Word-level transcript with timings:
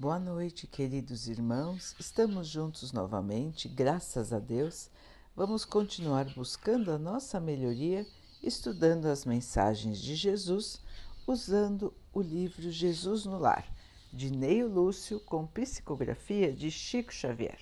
Boa 0.00 0.20
noite, 0.20 0.68
queridos 0.68 1.26
irmãos. 1.26 1.96
Estamos 1.98 2.46
juntos 2.46 2.92
novamente, 2.92 3.66
graças 3.66 4.32
a 4.32 4.38
Deus. 4.38 4.88
Vamos 5.34 5.64
continuar 5.64 6.32
buscando 6.36 6.92
a 6.92 6.98
nossa 6.98 7.40
melhoria, 7.40 8.06
estudando 8.40 9.06
as 9.06 9.24
mensagens 9.24 9.98
de 9.98 10.14
Jesus, 10.14 10.80
usando 11.26 11.92
o 12.14 12.22
livro 12.22 12.70
Jesus 12.70 13.24
no 13.24 13.40
Lar, 13.40 13.66
de 14.12 14.30
Neio 14.30 14.68
Lúcio, 14.68 15.18
com 15.18 15.44
psicografia 15.48 16.52
de 16.52 16.70
Chico 16.70 17.12
Xavier. 17.12 17.58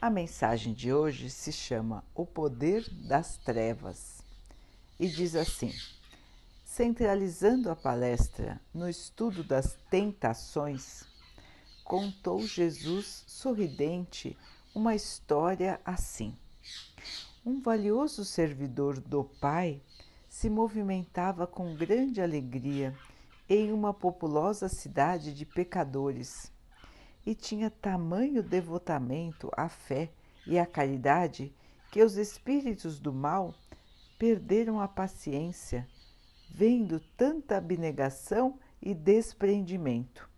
A 0.00 0.08
mensagem 0.08 0.72
de 0.72 0.92
hoje 0.92 1.28
se 1.28 1.50
chama 1.50 2.04
O 2.14 2.24
Poder 2.24 2.88
das 3.08 3.36
Trevas 3.38 4.22
e 4.96 5.08
diz 5.08 5.34
assim: 5.34 5.72
Centralizando 6.64 7.68
a 7.68 7.74
palestra 7.74 8.60
no 8.72 8.88
estudo 8.88 9.42
das 9.42 9.76
tentações, 9.90 11.12
contou 11.84 12.40
Jesus 12.40 13.22
sorridente 13.26 14.36
uma 14.74 14.94
história 14.94 15.78
assim. 15.84 16.34
Um 17.44 17.60
valioso 17.60 18.24
servidor 18.24 18.98
do 18.98 19.22
Pai 19.22 19.80
se 20.28 20.48
movimentava 20.48 21.46
com 21.46 21.76
grande 21.76 22.20
alegria 22.20 22.96
em 23.48 23.70
uma 23.70 23.92
populosa 23.92 24.68
cidade 24.68 25.34
de 25.34 25.44
pecadores 25.44 26.50
e 27.26 27.34
tinha 27.34 27.70
tamanho 27.70 28.42
devotamento 28.42 29.50
à 29.54 29.68
fé 29.68 30.10
e 30.46 30.58
à 30.58 30.66
caridade 30.66 31.54
que 31.92 32.02
os 32.02 32.16
espíritos 32.16 32.98
do 32.98 33.12
mal 33.12 33.54
perderam 34.18 34.80
a 34.80 34.88
paciência 34.88 35.86
vendo 36.50 37.00
tanta 37.16 37.56
abnegação 37.56 38.58
e 38.80 38.94
desprendimento. 38.94 40.33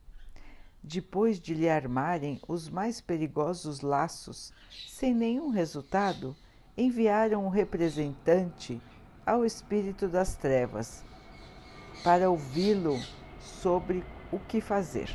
Depois 0.88 1.40
de 1.40 1.52
lhe 1.52 1.68
armarem 1.68 2.40
os 2.46 2.70
mais 2.70 3.00
perigosos 3.00 3.80
laços, 3.80 4.52
sem 4.86 5.12
nenhum 5.12 5.50
resultado, 5.50 6.36
enviaram 6.78 7.44
um 7.44 7.48
representante 7.48 8.80
ao 9.26 9.44
espírito 9.44 10.06
das 10.06 10.36
trevas 10.36 11.04
para 12.04 12.30
ouvi-lo 12.30 13.00
sobre 13.40 14.04
o 14.30 14.38
que 14.38 14.60
fazer. 14.60 15.10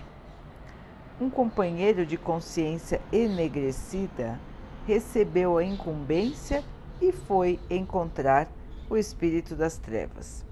Um 1.21 1.29
companheiro 1.29 2.05
de 2.05 2.17
consciência 2.17 3.01
enegrecida 3.09 4.37
recebeu 4.85 5.57
a 5.57 5.63
incumbência 5.63 6.65
e 6.99 7.13
foi 7.13 7.61
encontrar 7.69 8.49
o 8.89 8.97
espírito 8.97 9.55
das 9.55 9.77
trevas. 9.77 10.45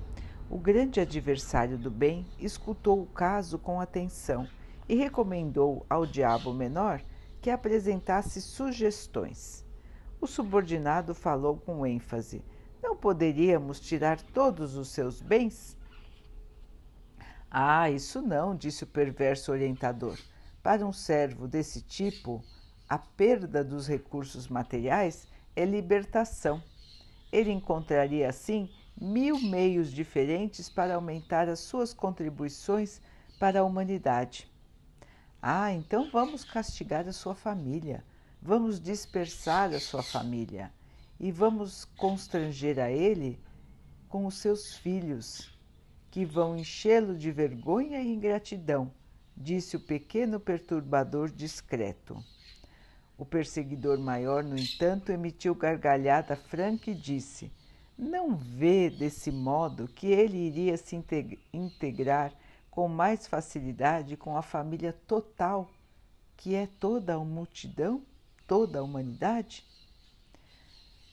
O 0.50 0.58
grande 0.58 1.02
adversário 1.02 1.78
do 1.78 1.92
bem 1.92 2.26
escutou 2.40 3.02
o 3.02 3.06
caso 3.06 3.60
com 3.60 3.82
atenção 3.82 4.48
e 4.90 4.96
recomendou 4.96 5.86
ao 5.88 6.04
diabo 6.04 6.52
menor 6.52 7.02
que 7.40 7.52
apresentasse 7.52 8.42
sugestões. 8.42 9.64
O 10.20 10.26
subordinado 10.26 11.14
falou 11.14 11.58
com 11.58 11.86
ênfase: 11.86 12.44
Não 12.82 12.98
poderíamos 12.98 13.80
tirar 13.80 14.20
todos 14.20 14.76
os 14.76 14.90
seus 14.90 15.22
bens? 15.22 15.78
Ah, 17.52 17.90
isso 17.90 18.22
não, 18.22 18.56
disse 18.56 18.84
o 18.84 18.88
perverso 18.88 19.52
orientador. 19.52 20.18
Para 20.62 20.86
um 20.86 20.92
servo 20.92 21.48
desse 21.48 21.82
tipo, 21.82 22.44
a 22.88 22.98
perda 22.98 23.64
dos 23.64 23.88
recursos 23.88 24.48
materiais 24.48 25.28
é 25.56 25.64
libertação. 25.66 26.62
Ele 27.32 27.52
encontraria 27.52 28.28
assim 28.28 28.70
mil 29.00 29.40
meios 29.40 29.92
diferentes 29.92 30.68
para 30.68 30.96
aumentar 30.96 31.48
as 31.48 31.60
suas 31.60 31.94
contribuições 31.94 33.02
para 33.40 33.62
a 33.62 33.64
humanidade. 33.64 34.49
Ah, 35.42 35.72
então 35.72 36.10
vamos 36.12 36.44
castigar 36.44 37.08
a 37.08 37.14
sua 37.14 37.34
família, 37.34 38.04
vamos 38.42 38.80
dispersar 38.80 39.74
a 39.74 39.80
sua 39.80 40.04
família 40.04 40.72
e 41.20 41.32
vamos 41.32 41.86
constranger 41.86 42.78
a 42.80 42.92
ele 42.92 43.40
com 44.10 44.26
os 44.26 44.36
seus 44.36 44.76
filhos, 44.76 45.58
que 46.12 46.26
vão 46.26 46.58
enchê-lo 46.58 47.16
de 47.18 47.32
vergonha 47.32 48.02
e 48.02 48.14
ingratidão, 48.14 48.92
disse 49.36 49.78
o 49.78 49.80
pequeno 49.80 50.40
perturbador 50.40 51.30
discreto. 51.30 52.22
O 53.18 53.26
perseguidor 53.26 54.00
maior, 54.00 54.44
no 54.44 54.58
entanto, 54.58 55.12
emitiu 55.12 55.54
gargalhada 55.54 56.36
franca 56.36 56.90
e 56.90 56.96
disse: 56.96 57.52
não 58.00 58.34
vê 58.38 58.90
desse 58.90 59.30
modo 59.30 59.86
que 59.86 60.08
ele 60.08 60.38
iria 60.38 60.78
se 60.78 60.98
integrar 61.52 62.34
com 62.70 62.88
mais 62.88 63.28
facilidade 63.28 64.16
com 64.16 64.38
a 64.38 64.42
família 64.42 64.94
total, 65.08 65.70
que 66.36 66.56
é 66.56 66.68
toda 66.68 67.16
a 67.16 67.20
multidão, 67.20 68.04
toda 68.48 68.80
a 68.80 68.84
humanidade? 68.84 69.66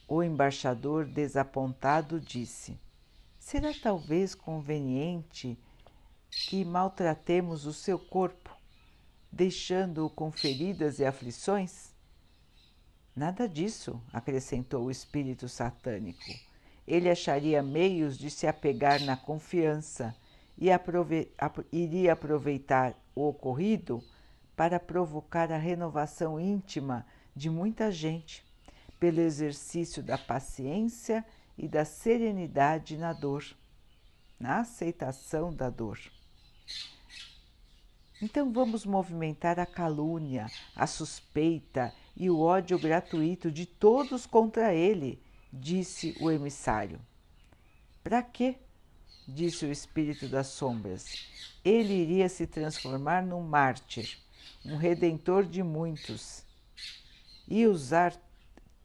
O 0.07 0.23
embaixador, 0.23 1.05
desapontado, 1.05 2.19
disse: 2.19 2.79
Será 3.39 3.73
talvez 3.73 4.33
conveniente 4.33 5.57
que 6.29 6.63
maltratemos 6.63 7.65
o 7.65 7.73
seu 7.73 7.99
corpo, 7.99 8.55
deixando-o 9.31 10.09
com 10.09 10.31
feridas 10.31 10.99
e 10.99 11.05
aflições? 11.05 11.91
Nada 13.15 13.49
disso, 13.49 14.01
acrescentou 14.13 14.85
o 14.85 14.91
espírito 14.91 15.49
satânico 15.49 16.47
ele 16.87 17.09
acharia 17.09 17.61
meios 17.61 18.17
de 18.17 18.31
se 18.31 18.47
apegar 18.47 19.01
na 19.01 19.17
confiança 19.17 20.15
e 20.57 20.71
aprove 20.71 21.31
iria 21.71 22.13
aproveitar 22.13 22.95
o 23.15 23.27
ocorrido 23.27 24.03
para 24.55 24.79
provocar 24.79 25.51
a 25.51 25.57
renovação 25.57 26.39
íntima 26.39 27.05
de 27.35 27.49
muita 27.49 27.91
gente, 27.91 28.43
pelo 28.99 29.19
exercício 29.19 30.01
da 30.01 30.17
paciência 30.17 31.23
e 31.55 31.67
da 31.67 31.85
serenidade 31.85 32.97
na 32.97 33.13
dor, 33.13 33.45
na 34.39 34.59
aceitação 34.61 35.53
da 35.53 35.69
dor. 35.69 35.99
Então 38.19 38.51
vamos 38.51 38.83
movimentar 38.83 39.59
a 39.59 39.65
calúnia, 39.65 40.47
a 40.75 40.87
suspeita 40.87 41.93
e 42.15 42.31
o 42.31 42.39
ódio 42.39 42.79
gratuito 42.79 43.51
de 43.51 43.67
todos 43.67 44.25
contra 44.25 44.73
ele 44.73 45.21
disse 45.53 46.17
o 46.19 46.31
emissário. 46.31 46.99
Para 48.03 48.23
quê? 48.23 48.55
Disse 49.27 49.65
o 49.65 49.71
espírito 49.71 50.27
das 50.27 50.47
sombras. 50.47 51.27
Ele 51.63 51.93
iria 51.93 52.29
se 52.29 52.47
transformar 52.47 53.21
num 53.21 53.41
mártir, 53.41 54.17
um 54.65 54.77
redentor 54.77 55.45
de 55.45 55.61
muitos, 55.61 56.45
e 57.47 57.65
usar 57.65 58.15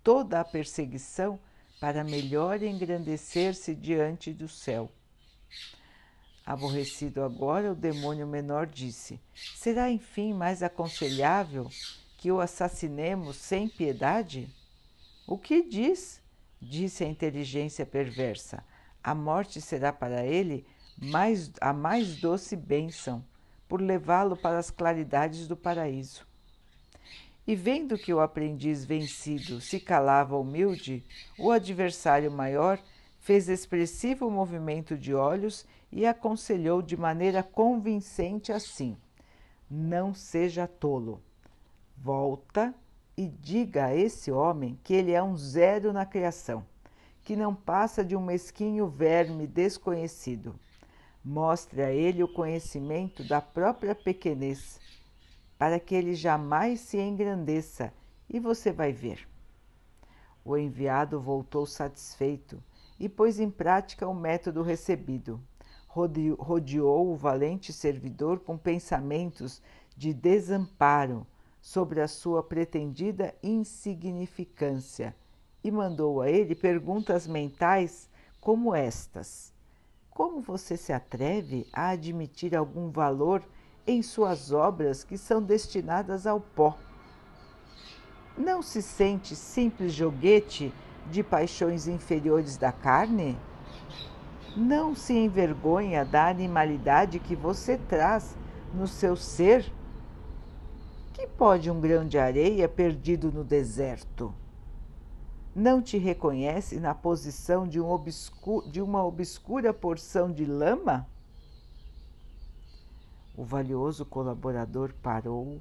toda 0.02 0.40
a 0.40 0.44
perseguição 0.44 1.38
para 1.80 2.04
melhor 2.04 2.62
engrandecer-se 2.62 3.74
diante 3.74 4.32
do 4.32 4.48
céu. 4.48 4.90
Aborrecido 6.44 7.22
agora, 7.22 7.72
o 7.72 7.74
demônio 7.74 8.26
menor 8.26 8.66
disse: 8.66 9.20
Será 9.54 9.90
enfim 9.90 10.32
mais 10.32 10.62
aconselhável 10.62 11.68
que 12.18 12.32
o 12.32 12.40
assassinemos 12.40 13.36
sem 13.36 13.68
piedade? 13.68 14.48
O 15.26 15.38
que 15.38 15.62
diz? 15.62 16.20
disse 16.60 17.02
a 17.02 17.08
inteligência 17.08 17.84
perversa. 17.84 18.64
A 19.02 19.14
morte 19.14 19.60
será 19.60 19.92
para 19.92 20.24
ele 20.24 20.64
mais, 20.96 21.50
a 21.60 21.72
mais 21.72 22.16
doce 22.16 22.54
bênção, 22.54 23.24
por 23.68 23.80
levá-lo 23.80 24.36
para 24.36 24.58
as 24.58 24.70
claridades 24.70 25.48
do 25.48 25.56
paraíso. 25.56 26.26
E 27.46 27.56
vendo 27.56 27.98
que 27.98 28.14
o 28.14 28.20
aprendiz 28.20 28.84
vencido 28.84 29.60
se 29.60 29.80
calava 29.80 30.36
humilde, 30.36 31.04
o 31.36 31.50
adversário 31.50 32.30
maior 32.30 32.78
fez 33.18 33.48
expressivo 33.48 34.30
movimento 34.30 34.96
de 34.96 35.14
olhos 35.14 35.66
e 35.90 36.06
aconselhou 36.06 36.80
de 36.80 36.96
maneira 36.96 37.42
convincente 37.42 38.52
assim: 38.52 38.96
Não 39.68 40.14
seja 40.14 40.66
tolo. 40.66 41.20
Volta 41.96 42.74
e 43.16 43.28
diga 43.28 43.86
a 43.86 43.96
esse 43.96 44.30
homem 44.30 44.78
que 44.82 44.94
ele 44.94 45.12
é 45.12 45.22
um 45.22 45.36
zero 45.36 45.92
na 45.92 46.06
criação, 46.06 46.64
que 47.24 47.36
não 47.36 47.54
passa 47.54 48.04
de 48.04 48.16
um 48.16 48.24
mesquinho 48.24 48.86
verme 48.88 49.46
desconhecido. 49.46 50.54
Mostre 51.24 51.82
a 51.82 51.92
ele 51.92 52.22
o 52.22 52.32
conhecimento 52.32 53.22
da 53.22 53.40
própria 53.40 53.94
pequenez, 53.94 54.80
para 55.56 55.78
que 55.78 55.94
ele 55.94 56.14
jamais 56.14 56.80
se 56.80 56.98
engrandeça, 56.98 57.92
e 58.28 58.40
você 58.40 58.72
vai 58.72 58.92
ver. 58.92 59.28
O 60.44 60.56
enviado 60.56 61.20
voltou 61.20 61.64
satisfeito 61.64 62.60
e 62.98 63.08
pôs 63.08 63.38
em 63.38 63.50
prática 63.50 64.08
o 64.08 64.14
método 64.14 64.62
recebido. 64.62 65.40
Rodeou 65.86 67.12
o 67.12 67.16
valente 67.16 67.72
servidor 67.72 68.40
com 68.40 68.56
pensamentos 68.56 69.62
de 69.96 70.12
desamparo 70.12 71.24
sobre 71.60 72.00
a 72.00 72.08
sua 72.08 72.42
pretendida 72.42 73.34
insignificância 73.42 75.14
e 75.64 75.70
mandou 75.70 76.20
a 76.20 76.30
ele 76.30 76.54
perguntas 76.54 77.26
mentais 77.26 78.08
como 78.40 78.74
estas: 78.74 79.52
Como 80.10 80.40
você 80.40 80.76
se 80.76 80.92
atreve 80.92 81.66
a 81.72 81.90
admitir 81.90 82.56
algum 82.56 82.90
valor 82.90 83.42
em 83.86 84.02
suas 84.02 84.52
obras 84.52 85.02
que 85.02 85.18
são 85.18 85.42
destinadas 85.42 86.26
ao 86.26 86.40
pó. 86.40 86.76
Não 88.36 88.62
se 88.62 88.80
sente 88.80 89.34
simples 89.36 89.92
joguete 89.92 90.72
de 91.10 91.22
paixões 91.22 91.86
inferiores 91.86 92.56
da 92.56 92.72
carne? 92.72 93.38
Não 94.56 94.94
se 94.94 95.12
envergonha 95.12 96.04
da 96.04 96.28
animalidade 96.28 97.18
que 97.18 97.34
você 97.34 97.76
traz 97.76 98.36
no 98.72 98.86
seu 98.86 99.16
ser? 99.16 99.70
Que 101.12 101.26
pode 101.26 101.70
um 101.70 101.80
grão 101.80 102.06
de 102.06 102.18
areia 102.18 102.68
perdido 102.68 103.30
no 103.32 103.44
deserto? 103.44 104.32
Não 105.54 105.82
te 105.82 105.98
reconhece 105.98 106.80
na 106.80 106.94
posição 106.94 107.68
de, 107.68 107.78
um 107.78 107.90
obscu 107.90 108.66
de 108.70 108.80
uma 108.80 109.04
obscura 109.04 109.74
porção 109.74 110.32
de 110.32 110.46
lama? 110.46 111.06
O 113.36 113.44
valioso 113.44 114.06
colaborador 114.06 114.94
parou 115.02 115.60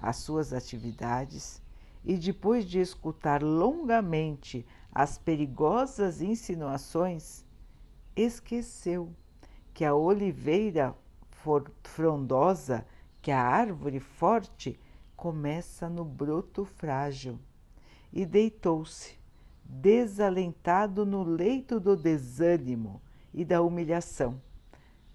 as 0.00 0.16
suas 0.16 0.54
atividades 0.54 1.60
e, 2.02 2.16
depois 2.16 2.64
de 2.64 2.80
escutar 2.80 3.42
longamente 3.42 4.64
as 4.90 5.18
perigosas 5.18 6.22
insinuações, 6.22 7.44
esqueceu 8.16 9.12
que 9.74 9.84
a 9.84 9.94
oliveira 9.94 10.96
frondosa, 11.82 12.86
que 13.20 13.30
a 13.30 13.42
árvore 13.42 14.00
forte, 14.00 14.80
começa 15.14 15.86
no 15.86 16.04
broto 16.04 16.64
frágil, 16.64 17.38
e 18.12 18.24
deitou-se, 18.24 19.18
desalentado 19.64 21.04
no 21.04 21.22
leito 21.22 21.78
do 21.78 21.96
desânimo 21.96 23.02
e 23.32 23.44
da 23.44 23.60
humilhação, 23.62 24.40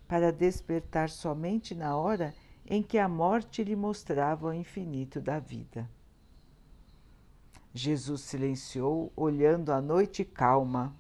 para 0.08 0.32
despertar 0.32 1.10
somente 1.10 1.74
na 1.74 1.98
hora 1.98 2.34
em 2.66 2.82
que 2.82 2.98
a 2.98 3.08
morte 3.08 3.64
lhe 3.64 3.76
mostrava 3.76 4.48
o 4.48 4.54
infinito 4.54 5.20
da 5.20 5.40
vida. 5.40 5.90
Jesus 7.74 8.22
silenciou, 8.22 9.12
olhando 9.16 9.72
a 9.72 9.82
noite 9.82 10.24
calma. 10.24 10.96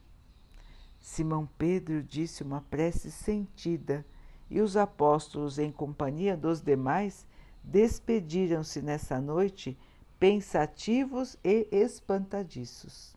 Simão 1.00 1.48
Pedro 1.58 2.02
disse 2.02 2.42
uma 2.42 2.62
prece 2.62 3.12
sentida 3.12 4.06
e 4.50 4.60
os 4.60 4.76
apóstolos, 4.76 5.60
em 5.60 5.72
companhia 5.72 6.36
dos 6.36 6.62
demais, 6.62 7.28
despediram-se 7.64 8.82
nessa 8.82 9.22
noite 9.22 9.78
pensativos 10.24 11.36
e 11.44 11.68
espantadiços. 11.70 13.14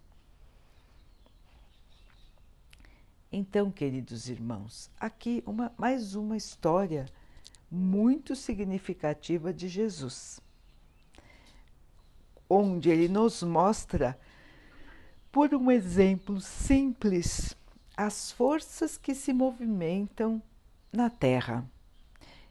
Então, 3.31 3.71
queridos 3.71 4.29
irmãos, 4.29 4.91
aqui 4.99 5.41
uma, 5.47 5.73
mais 5.79 6.17
uma 6.17 6.37
história 6.37 7.07
muito 7.71 8.35
significativa 8.35 9.55
de 9.55 9.69
Jesus 9.69 10.41
onde 12.51 12.91
ele 12.91 13.07
nos 13.07 13.41
mostra, 13.41 14.19
por 15.31 15.55
um 15.55 15.71
exemplo 15.71 16.41
simples, 16.41 17.57
as 17.97 18.33
forças 18.33 18.97
que 18.99 19.15
se 19.15 19.33
movimentam 19.33 20.43
na 20.93 21.09
Terra. 21.09 21.65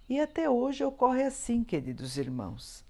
E 0.08 0.18
até 0.18 0.50
hoje 0.50 0.82
ocorre 0.82 1.24
assim, 1.24 1.62
queridos 1.62 2.16
irmãos. 2.16 2.85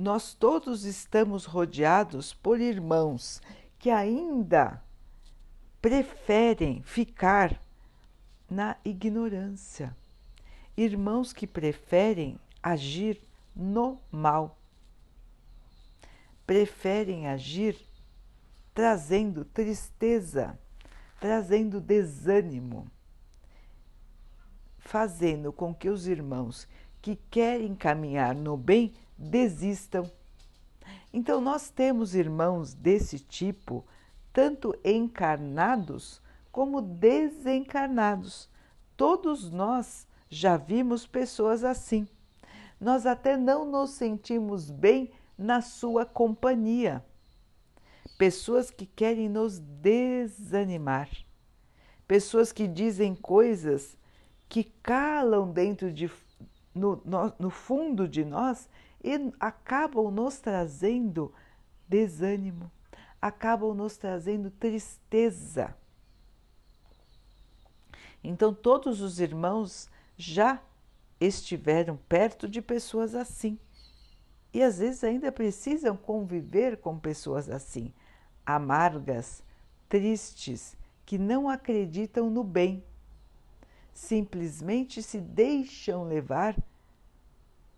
Nós 0.00 0.32
todos 0.32 0.86
estamos 0.86 1.44
rodeados 1.44 2.32
por 2.32 2.58
irmãos 2.58 3.42
que 3.78 3.90
ainda 3.90 4.82
preferem 5.82 6.82
ficar 6.82 7.60
na 8.48 8.78
ignorância. 8.82 9.94
Irmãos 10.74 11.34
que 11.34 11.46
preferem 11.46 12.40
agir 12.62 13.20
no 13.54 14.00
mal 14.10 14.56
preferem 16.46 17.28
agir 17.28 17.76
trazendo 18.74 19.44
tristeza, 19.44 20.58
trazendo 21.20 21.78
desânimo, 21.78 22.90
fazendo 24.78 25.52
com 25.52 25.74
que 25.74 25.90
os 25.90 26.06
irmãos 26.06 26.66
que 27.00 27.16
querem 27.30 27.74
caminhar 27.74 28.34
no 28.34 28.56
bem 28.56 28.92
desistam. 29.20 30.10
Então, 31.12 31.40
nós 31.40 31.68
temos 31.68 32.14
irmãos 32.14 32.72
desse 32.72 33.18
tipo, 33.18 33.84
tanto 34.32 34.74
encarnados 34.84 36.22
como 36.50 36.80
desencarnados. 36.80 38.48
Todos 38.96 39.50
nós 39.50 40.06
já 40.28 40.56
vimos 40.56 41.06
pessoas 41.06 41.64
assim. 41.64 42.08
Nós 42.80 43.04
até 43.04 43.36
não 43.36 43.64
nos 43.64 43.90
sentimos 43.90 44.70
bem 44.70 45.10
na 45.36 45.60
sua 45.60 46.06
companhia. 46.06 47.04
Pessoas 48.16 48.70
que 48.70 48.86
querem 48.86 49.28
nos 49.28 49.58
desanimar, 49.58 51.08
pessoas 52.06 52.52
que 52.52 52.68
dizem 52.68 53.14
coisas 53.14 53.96
que 54.48 54.64
calam 54.64 55.50
dentro 55.50 55.92
de 55.92 56.10
no, 56.74 57.00
no, 57.04 57.32
no 57.38 57.50
fundo 57.50 58.06
de 58.06 58.24
nós 58.24 58.68
e 59.02 59.32
acabam 59.38 60.10
nos 60.10 60.38
trazendo 60.38 61.32
desânimo, 61.88 62.70
acabam 63.20 63.74
nos 63.74 63.96
trazendo 63.96 64.50
tristeza. 64.50 65.74
Então, 68.22 68.52
todos 68.52 69.00
os 69.00 69.18
irmãos 69.18 69.88
já 70.16 70.60
estiveram 71.18 71.96
perto 72.08 72.48
de 72.48 72.60
pessoas 72.60 73.14
assim 73.14 73.58
e 74.52 74.62
às 74.62 74.78
vezes 74.78 75.04
ainda 75.04 75.30
precisam 75.30 75.96
conviver 75.96 76.78
com 76.78 76.98
pessoas 76.98 77.48
assim, 77.48 77.92
amargas, 78.44 79.42
tristes, 79.88 80.76
que 81.06 81.16
não 81.18 81.48
acreditam 81.48 82.28
no 82.30 82.42
bem, 82.42 82.84
simplesmente 83.92 85.02
se 85.02 85.20
deixam 85.20 86.04
levar 86.04 86.56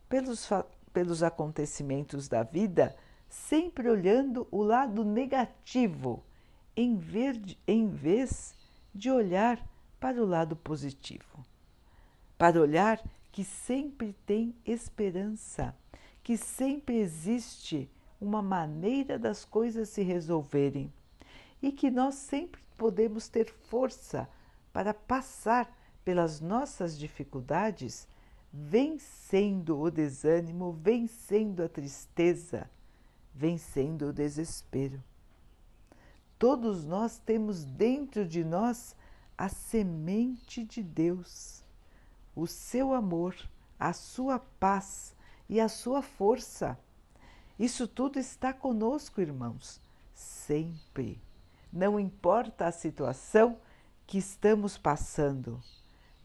pelos, 0.09 0.49
pelos 0.93 1.23
acontecimentos 1.23 2.29
da 2.29 2.43
vida, 2.43 2.95
sempre 3.29 3.89
olhando 3.89 4.47
o 4.51 4.63
lado 4.63 5.05
negativo, 5.05 6.23
em, 6.77 6.97
ver, 6.97 7.41
em 7.67 7.89
vez 7.89 8.55
de 8.95 9.11
olhar 9.11 9.65
para 9.99 10.23
o 10.23 10.27
lado 10.27 10.57
positivo, 10.57 11.45
para 12.37 12.61
olhar 12.61 13.03
que 13.31 13.45
sempre 13.45 14.15
tem 14.27 14.55
esperança 14.65 15.75
que 16.23 16.37
sempre 16.37 16.99
existe 16.99 17.91
uma 18.21 18.41
maneira 18.41 19.19
das 19.19 19.45
coisas 19.45 19.89
se 19.89 20.03
resolverem 20.03 20.93
e 21.61 21.73
que 21.73 21.91
nós 21.91 22.15
sempre 22.15 22.61
podemos 22.77 23.29
ter 23.29 23.47
força 23.47 24.29
para 24.73 24.95
passar 24.95 25.77
pelas 26.05 26.41
nossas 26.41 26.99
dificuldades, 26.99 28.07
vencendo 28.53 29.81
o 29.81 29.91
desânimo, 29.91 30.73
vencendo 30.73 31.63
a 31.63 31.69
tristeza, 31.69 32.71
vencendo 33.35 34.09
o 34.09 34.13
desespero. 34.13 35.03
Todos 36.39 36.85
nós 36.85 37.19
temos 37.19 37.65
dentro 37.65 38.27
de 38.27 38.45
nós 38.45 38.95
a 39.39 39.49
semente 39.49 40.65
de 40.65 40.83
Deus, 40.83 41.65
o 42.35 42.47
seu 42.47 42.93
amor, 42.93 43.35
a 43.79 43.93
sua 43.93 44.39
paz, 44.39 45.15
e 45.53 45.61
a 45.61 45.69
sua 45.69 46.01
força. 46.01 46.79
Isso 47.59 47.87
tudo 47.87 48.19
está 48.19 48.55
conosco, 48.55 49.21
irmãos, 49.21 49.79
sempre. 50.15 51.21
Não 51.71 52.01
importa 52.01 52.67
a 52.67 52.73
situação 52.73 53.59
que 54.07 54.17
estamos 54.17 54.79
passando, 54.79 55.63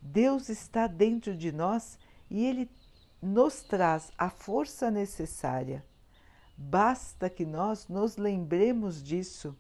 Deus 0.02 0.48
está 0.48 0.88
dentro 0.88 1.36
de 1.36 1.52
nós 1.52 2.00
e 2.30 2.46
Ele 2.46 2.70
nos 3.22 3.62
traz 3.62 4.12
a 4.18 4.30
força 4.30 4.92
necessária. 4.92 5.86
Basta 6.58 7.30
que 7.30 7.46
nós 7.46 7.88
nos 7.88 8.18
lembremos 8.18 9.04
disso 9.04 9.56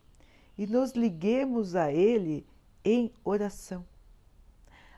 e 0.57 0.65
nos 0.65 0.93
liguemos 0.93 1.75
a 1.75 1.91
Ele 1.91 2.45
em 2.83 3.13
oração. 3.23 3.85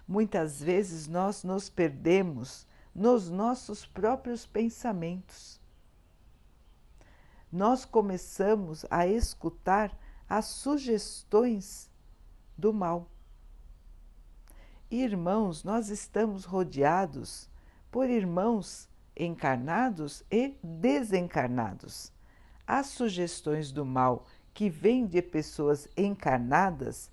Muitas 0.08 0.62
vezes 0.62 1.08
nós 1.08 1.44
nos 1.44 1.70
perdemos 1.70 2.66
nos 2.96 3.30
nossos 3.30 3.86
próprios 3.86 4.46
pensamentos. 4.46 5.60
Nós 7.52 7.86
começamos 7.86 8.86
a 8.90 9.08
escutar 9.08 9.96
as 10.28 10.46
sugestões 10.46 11.90
do 12.58 12.72
mal. 12.72 13.10
Irmãos, 14.92 15.64
nós 15.64 15.90
estamos 15.90 16.46
rodeados 16.46 17.50
por 17.92 18.10
irmãos 18.10 18.88
encarnados 19.16 20.24
e 20.32 20.56
desencarnados. 20.64 22.12
As 22.66 22.88
sugestões 22.88 23.72
do 23.72 23.86
mal 23.86 24.26
que 24.54 24.70
vêm 24.70 25.06
de 25.06 25.22
pessoas 25.22 25.88
encarnadas 25.98 27.12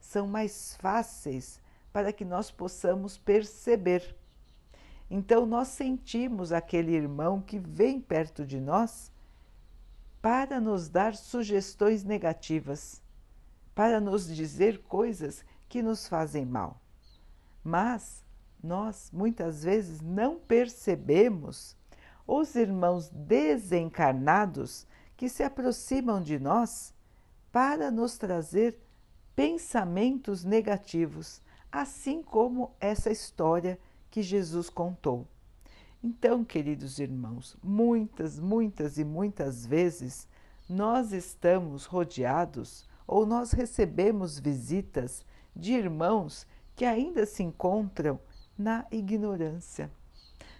são 0.00 0.26
mais 0.26 0.76
fáceis 0.76 1.60
para 1.92 2.12
que 2.12 2.24
nós 2.24 2.50
possamos 2.50 3.18
perceber 3.18 4.16
Então 5.10 5.44
nós 5.44 5.68
sentimos 5.68 6.52
aquele 6.52 6.92
irmão 6.92 7.40
que 7.40 7.58
vem 7.58 8.00
perto 8.00 8.46
de 8.46 8.58
nós 8.58 9.12
para 10.22 10.60
nos 10.60 10.88
dar 10.88 11.14
sugestões 11.14 12.02
negativas, 12.04 13.02
para 13.74 14.00
nos 14.00 14.34
dizer 14.34 14.78
coisas 14.84 15.44
que 15.68 15.82
nos 15.82 16.08
fazem 16.08 16.46
mal. 16.46 16.80
Mas 17.62 18.24
nós 18.62 19.10
muitas 19.12 19.64
vezes 19.64 20.00
não 20.00 20.38
percebemos 20.38 21.76
os 22.26 22.54
irmãos 22.54 23.08
desencarnados 23.10 24.86
que 25.16 25.28
se 25.28 25.42
aproximam 25.42 26.22
de 26.22 26.38
nós 26.38 26.94
para 27.50 27.90
nos 27.90 28.16
trazer 28.16 28.78
pensamentos 29.34 30.44
negativos, 30.44 31.40
assim 31.70 32.22
como 32.22 32.70
essa 32.80 33.10
história 33.10 33.78
que 34.10 34.22
Jesus 34.22 34.68
contou. 34.68 35.26
Então, 36.02 36.44
queridos 36.44 36.98
irmãos, 36.98 37.56
muitas, 37.62 38.38
muitas 38.38 38.98
e 38.98 39.04
muitas 39.04 39.64
vezes 39.64 40.28
nós 40.68 41.12
estamos 41.12 41.84
rodeados 41.84 42.88
ou 43.06 43.24
nós 43.24 43.52
recebemos 43.52 44.38
visitas 44.38 45.24
de 45.54 45.72
irmãos 45.72 46.46
que 46.74 46.84
ainda 46.84 47.26
se 47.26 47.42
encontram 47.42 48.18
na 48.56 48.86
ignorância. 48.90 49.90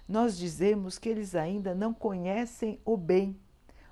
Nós 0.09 0.37
dizemos 0.37 0.99
que 0.99 1.09
eles 1.09 1.35
ainda 1.35 1.75
não 1.75 1.95
conhecem 1.95 2.81
o 2.85 2.97
bem, 2.97 3.39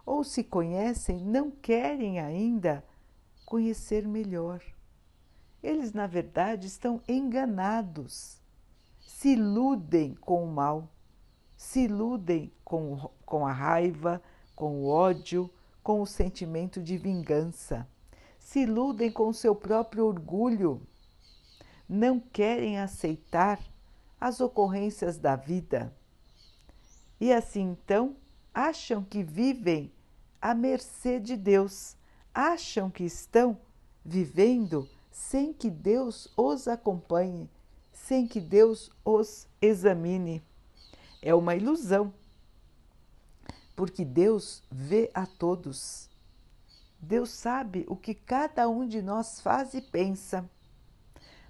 ou 0.04 0.24
se 0.24 0.42
conhecem, 0.42 1.20
não 1.20 1.50
querem 1.50 2.18
ainda 2.18 2.84
conhecer 3.46 4.06
melhor. 4.06 4.60
Eles, 5.62 5.92
na 5.92 6.06
verdade, 6.06 6.66
estão 6.66 7.00
enganados, 7.06 8.40
se 8.98 9.34
iludem 9.34 10.14
com 10.14 10.44
o 10.44 10.52
mal 10.52 10.88
se 11.60 11.80
iludem 11.80 12.50
com, 12.64 12.96
com 13.26 13.46
a 13.46 13.52
raiva, 13.52 14.22
com 14.56 14.80
o 14.80 14.86
ódio, 14.88 15.50
com 15.82 16.00
o 16.00 16.06
sentimento 16.06 16.82
de 16.82 16.96
vingança, 16.96 17.86
se 18.38 18.60
iludem 18.60 19.12
com 19.12 19.28
o 19.28 19.34
seu 19.34 19.54
próprio 19.54 20.06
orgulho, 20.06 20.80
não 21.86 22.18
querem 22.18 22.78
aceitar 22.78 23.60
as 24.20 24.40
ocorrências 24.40 25.18
da 25.18 25.36
vida. 25.36 25.92
E 27.20 27.32
assim 27.32 27.70
então 27.70 28.16
acham 28.52 29.02
que 29.02 29.22
vivem 29.22 29.92
à 30.40 30.54
mercê 30.54 31.18
de 31.18 31.36
Deus, 31.36 31.96
acham 32.34 32.90
que 32.90 33.04
estão 33.04 33.58
vivendo 34.04 34.88
sem 35.10 35.52
que 35.52 35.70
Deus 35.70 36.28
os 36.36 36.66
acompanhe, 36.68 37.48
sem 37.92 38.26
que 38.26 38.40
Deus 38.40 38.90
os 39.04 39.46
examine 39.60 40.42
é 41.22 41.34
uma 41.34 41.54
ilusão, 41.54 42.12
porque 43.76 44.04
Deus 44.04 44.62
vê 44.70 45.10
a 45.14 45.26
todos. 45.26 46.08
Deus 46.98 47.30
sabe 47.30 47.84
o 47.88 47.96
que 47.96 48.14
cada 48.14 48.68
um 48.68 48.86
de 48.86 49.00
nós 49.02 49.40
faz 49.40 49.74
e 49.74 49.80
pensa, 49.80 50.48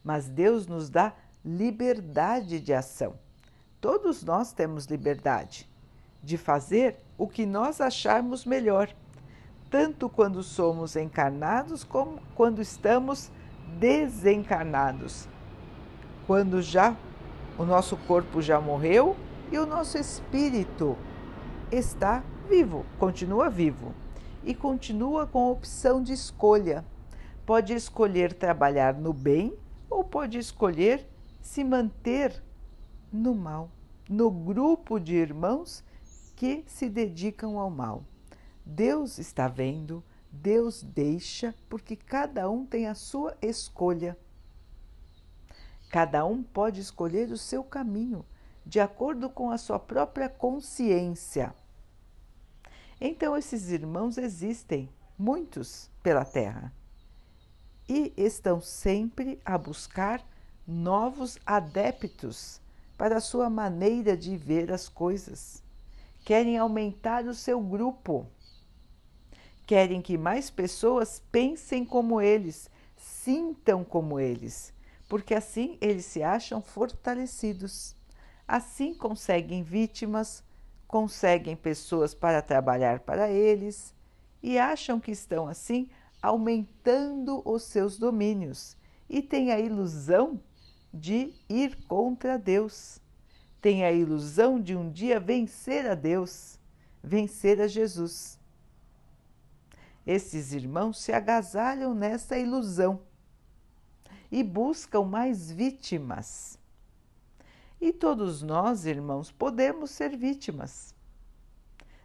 mas 0.03 0.29
Deus 0.29 0.67
nos 0.67 0.89
dá 0.89 1.15
liberdade 1.45 2.61
de 2.61 2.73
ação. 2.73 3.15
Todos 3.81 4.23
nós 4.23 4.53
temos 4.53 4.87
liberdade 4.87 5.69
de 6.23 6.37
fazer 6.37 6.97
o 7.17 7.27
que 7.27 7.47
nós 7.47 7.81
acharmos 7.81 8.45
melhor, 8.45 8.95
tanto 9.71 10.09
quando 10.09 10.43
somos 10.43 10.97
encarnados 10.97 11.83
como 11.83 12.21
quando 12.35 12.61
estamos 12.61 13.31
desencarnados. 13.79 15.29
Quando 16.27 16.61
já 16.61 16.97
o 17.59 17.65
nosso 17.65 17.97
corpo 17.97 18.43
já 18.43 18.61
morreu 18.61 19.17
e 19.51 19.59
o 19.59 19.67
nosso 19.67 19.97
espírito 19.97 20.97
está 21.73 22.23
vivo, 22.49 22.85
continua 22.99 23.49
vivo 23.49 23.95
e 24.45 24.55
continua 24.55 25.27
com 25.27 25.47
a 25.47 25.51
opção 25.51 26.03
de 26.03 26.13
escolha. 26.13 26.85
Pode 27.47 27.73
escolher 27.73 28.33
trabalhar 28.33 28.95
no 28.95 29.13
bem 29.13 29.55
ou 29.89 30.05
pode 30.05 30.39
escolher 30.39 31.10
se 31.41 31.65
manter 31.65 32.43
no 33.13 33.35
mal, 33.35 33.71
no 34.09 34.31
grupo 34.31 34.99
de 34.99 35.15
irmãos 35.15 35.85
que 36.37 36.65
se 36.67 36.89
dedicam 36.89 37.59
ao 37.59 37.71
mal. 37.71 38.05
Deus 38.65 39.19
está 39.19 39.49
vendo, 39.49 40.03
Deus 40.31 40.83
deixa, 40.83 41.55
porque 41.69 41.97
cada 41.97 42.49
um 42.49 42.65
tem 42.65 42.87
a 42.87 42.95
sua 42.95 43.37
escolha. 43.43 44.17
Cada 45.91 46.25
um 46.25 46.43
pode 46.43 46.81
escolher 46.81 47.31
o 47.31 47.37
seu 47.37 47.65
caminho 47.65 48.25
de 48.65 48.79
acordo 48.79 49.29
com 49.29 49.51
a 49.51 49.59
sua 49.59 49.79
própria 49.79 50.29
consciência. 50.29 51.55
Então, 53.01 53.37
esses 53.37 53.71
irmãos 53.71 54.19
existem, 54.19 54.89
muitos 55.19 55.91
pela 56.03 56.25
Terra, 56.25 56.73
e 57.89 58.13
estão 58.17 58.61
sempre 58.61 59.41
a 59.45 59.59
buscar 59.59 60.25
novos 60.67 61.39
adeptos 61.45 62.61
para 62.97 63.17
a 63.17 63.21
sua 63.21 63.49
maneira 63.49 64.17
de 64.17 64.37
ver 64.37 64.71
as 64.71 64.89
coisas. 64.89 65.63
Querem 66.25 66.59
aumentar 66.59 67.25
o 67.25 67.35
seu 67.35 67.61
grupo. 67.61 68.27
Querem 69.67 70.03
que 70.03 70.19
mais 70.19 70.51
pessoas 70.51 71.23
pensem 71.33 71.85
como 71.85 72.21
eles, 72.21 72.69
sintam 72.97 73.83
como 73.85 74.21
eles, 74.21 74.73
porque 75.09 75.35
assim 75.35 75.79
eles 75.81 76.05
se 76.05 76.23
acham 76.23 76.61
fortalecidos. 76.61 77.97
Assim 78.47 78.93
conseguem 78.93 79.63
vítimas, 79.63 80.45
conseguem 80.87 81.57
pessoas 81.57 82.13
para 82.13 82.43
trabalhar 82.43 83.01
para 83.01 83.31
eles 83.31 83.95
e 84.43 84.59
acham 84.59 84.99
que 84.99 85.13
estão 85.13 85.47
assim 85.47 85.89
aumentando 86.21 87.41
os 87.45 87.63
seus 87.63 87.97
domínios 87.97 88.77
e 89.09 89.23
têm 89.23 89.53
a 89.53 89.59
ilusão 89.59 90.41
de 90.93 91.33
ir 91.49 91.77
contra 91.87 92.39
Deus. 92.39 93.01
Têm 93.61 93.85
a 93.85 93.93
ilusão 93.93 94.61
de 94.61 94.75
um 94.75 94.91
dia 94.91 95.21
vencer 95.21 95.87
a 95.87 95.95
Deus, 95.95 96.59
vencer 97.03 97.61
a 97.61 97.67
Jesus. 97.67 98.39
Esses 100.07 100.53
irmãos 100.53 101.01
se 101.01 101.13
agasalham 101.13 101.95
nessa 101.95 102.39
ilusão 102.39 103.03
e 104.33 104.43
buscam 104.43 105.05
mais 105.05 105.51
vítimas 105.51 106.61
e 107.81 107.93
todos 107.93 108.43
nós, 108.43 108.85
irmãos, 108.85 109.33
podemos 109.33 109.91
ser 109.91 110.15
vítimas 110.15 110.95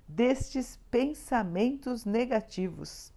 destes 0.08 0.80
pensamentos 0.90 2.06
negativos. 2.06 3.12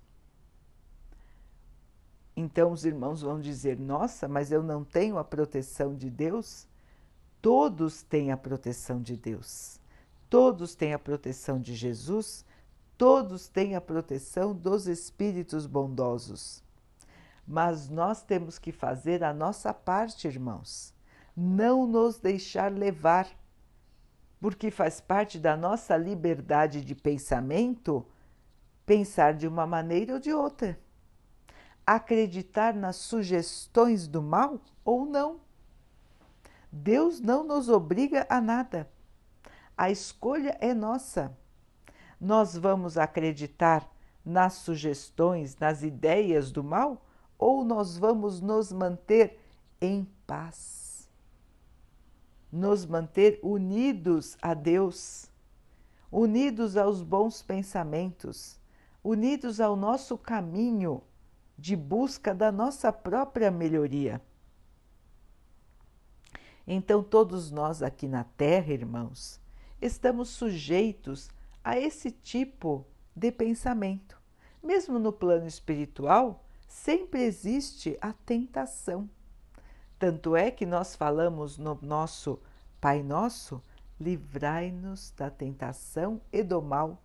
Então 2.40 2.71
os 2.71 2.85
irmãos 2.85 3.21
vão 3.21 3.40
dizer: 3.40 3.76
Nossa, 3.76 4.28
mas 4.28 4.52
eu 4.52 4.62
não 4.62 4.85
tenho 4.85 5.18
a 5.18 5.25
proteção 5.25 5.97
de 5.97 6.09
Deus? 6.09 6.68
Todos 7.42 8.00
têm 8.04 8.30
a 8.30 8.37
proteção 8.37 9.02
de 9.02 9.16
Deus, 9.16 9.80
todos 10.30 10.76
têm 10.76 10.95
a 10.95 11.00
proteção 11.00 11.61
de 11.61 11.75
Jesus, 11.75 12.45
todos 12.97 13.49
têm 13.49 13.75
a 13.75 13.80
proteção 13.80 14.54
dos 14.54 14.87
Espíritos 14.87 15.66
bondosos. 15.66 16.62
Mas 17.45 17.88
nós 17.88 18.23
temos 18.23 18.57
que 18.57 18.71
fazer 18.71 19.25
a 19.25 19.35
nossa 19.35 19.75
parte, 19.75 20.28
irmãos. 20.28 20.95
Não 21.37 21.88
nos 21.88 22.21
deixar 22.21 22.71
levar, 22.71 23.28
porque 24.40 24.71
faz 24.71 25.00
parte 25.00 25.40
da 25.40 25.57
nossa 25.57 25.97
liberdade 25.97 26.85
de 26.85 26.95
pensamento 26.95 28.07
pensar 28.87 29.35
de 29.35 29.49
uma 29.49 29.66
maneira 29.66 30.14
ou 30.14 30.21
de 30.21 30.33
outra, 30.33 30.78
acreditar 31.95 32.75
nas 32.75 32.97
sugestões 32.97 34.07
do 34.07 34.23
mal 34.23 34.61
ou 34.85 35.07
não. 35.07 35.40
Deus 36.71 37.21
não 37.21 37.45
nos 37.45 37.68
obriga 37.68 38.26
a 38.28 38.40
nada. 38.40 38.90
A 39.76 39.90
escolha 39.90 40.57
é 40.61 40.75
nossa. 40.75 41.37
Nós 42.21 42.57
vamos 42.57 42.99
acreditar 42.99 43.88
nas 44.25 44.54
sugestões, 44.54 45.57
nas 45.57 45.83
ideias 45.83 46.50
do 46.50 46.62
mal 46.62 47.04
ou 47.38 47.64
nós 47.64 47.97
vamos 47.97 48.40
nos 48.40 48.73
manter 48.73 49.40
em 49.80 50.07
paz? 50.26 50.88
nos 52.50 52.87
manter 52.87 53.38
unidos 53.42 54.37
a 54.40 54.54
Deus, 54.54 55.30
unidos 56.11 56.76
aos 56.76 57.02
bons 57.02 57.42
pensamentos, 57.42 58.59
unidos 59.04 59.61
ao 59.61 59.76
nosso 59.76 60.16
caminho 60.16 61.02
de 61.58 61.74
busca 61.74 62.34
da 62.34 62.52
nossa 62.52 62.92
própria 62.92 63.50
melhoria. 63.50 64.20
Então, 66.66 67.02
todos 67.02 67.50
nós 67.50 67.82
aqui 67.82 68.06
na 68.06 68.24
Terra, 68.24 68.72
irmãos, 68.72 69.40
estamos 69.80 70.28
sujeitos 70.28 71.28
a 71.64 71.78
esse 71.78 72.10
tipo 72.10 72.86
de 73.16 73.32
pensamento. 73.32 74.20
Mesmo 74.62 74.98
no 74.98 75.12
plano 75.12 75.46
espiritual, 75.46 76.44
sempre 76.68 77.22
existe 77.22 77.98
a 78.00 78.12
tentação 78.12 79.08
tanto 79.98 80.36
é 80.36 80.50
que 80.50 80.64
nós 80.64 80.94
falamos 80.94 81.58
no 81.58 81.76
nosso 81.82 82.40
Pai 82.80 83.02
Nosso 83.02 83.60
livrai-nos 83.98 85.10
da 85.16 85.28
tentação 85.28 86.20
e 86.32 86.40
do 86.44 86.62
mal. 86.62 87.02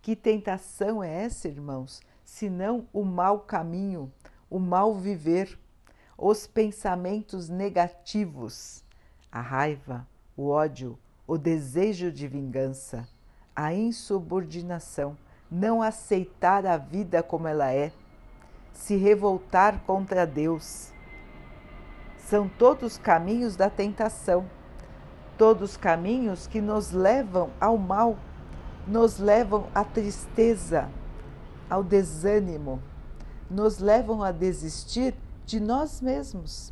Que 0.00 0.14
tentação 0.14 1.02
é 1.02 1.24
essa, 1.24 1.48
irmãos, 1.48 2.00
senão 2.32 2.86
o 2.94 3.04
mau 3.04 3.40
caminho, 3.40 4.10
o 4.48 4.58
mal 4.58 4.94
viver, 4.94 5.58
os 6.16 6.46
pensamentos 6.46 7.50
negativos, 7.50 8.82
a 9.30 9.42
raiva, 9.42 10.08
o 10.34 10.48
ódio, 10.48 10.98
o 11.26 11.36
desejo 11.36 12.10
de 12.10 12.26
vingança, 12.26 13.06
a 13.54 13.74
insubordinação, 13.74 15.14
não 15.50 15.82
aceitar 15.82 16.64
a 16.64 16.78
vida 16.78 17.22
como 17.22 17.46
ela 17.46 17.70
é, 17.70 17.92
se 18.72 18.96
revoltar 18.96 19.80
contra 19.84 20.26
Deus. 20.26 20.90
São 22.16 22.48
todos 22.48 22.96
caminhos 22.96 23.56
da 23.56 23.68
tentação 23.68 24.48
todos 25.36 25.76
caminhos 25.76 26.46
que 26.46 26.60
nos 26.60 26.92
levam 26.92 27.50
ao 27.60 27.76
mal, 27.76 28.16
nos 28.86 29.18
levam 29.18 29.66
à 29.74 29.82
tristeza, 29.82 30.88
ao 31.72 31.82
desânimo, 31.82 32.82
nos 33.48 33.78
levam 33.78 34.22
a 34.22 34.30
desistir 34.30 35.14
de 35.46 35.58
nós 35.58 36.02
mesmos. 36.02 36.70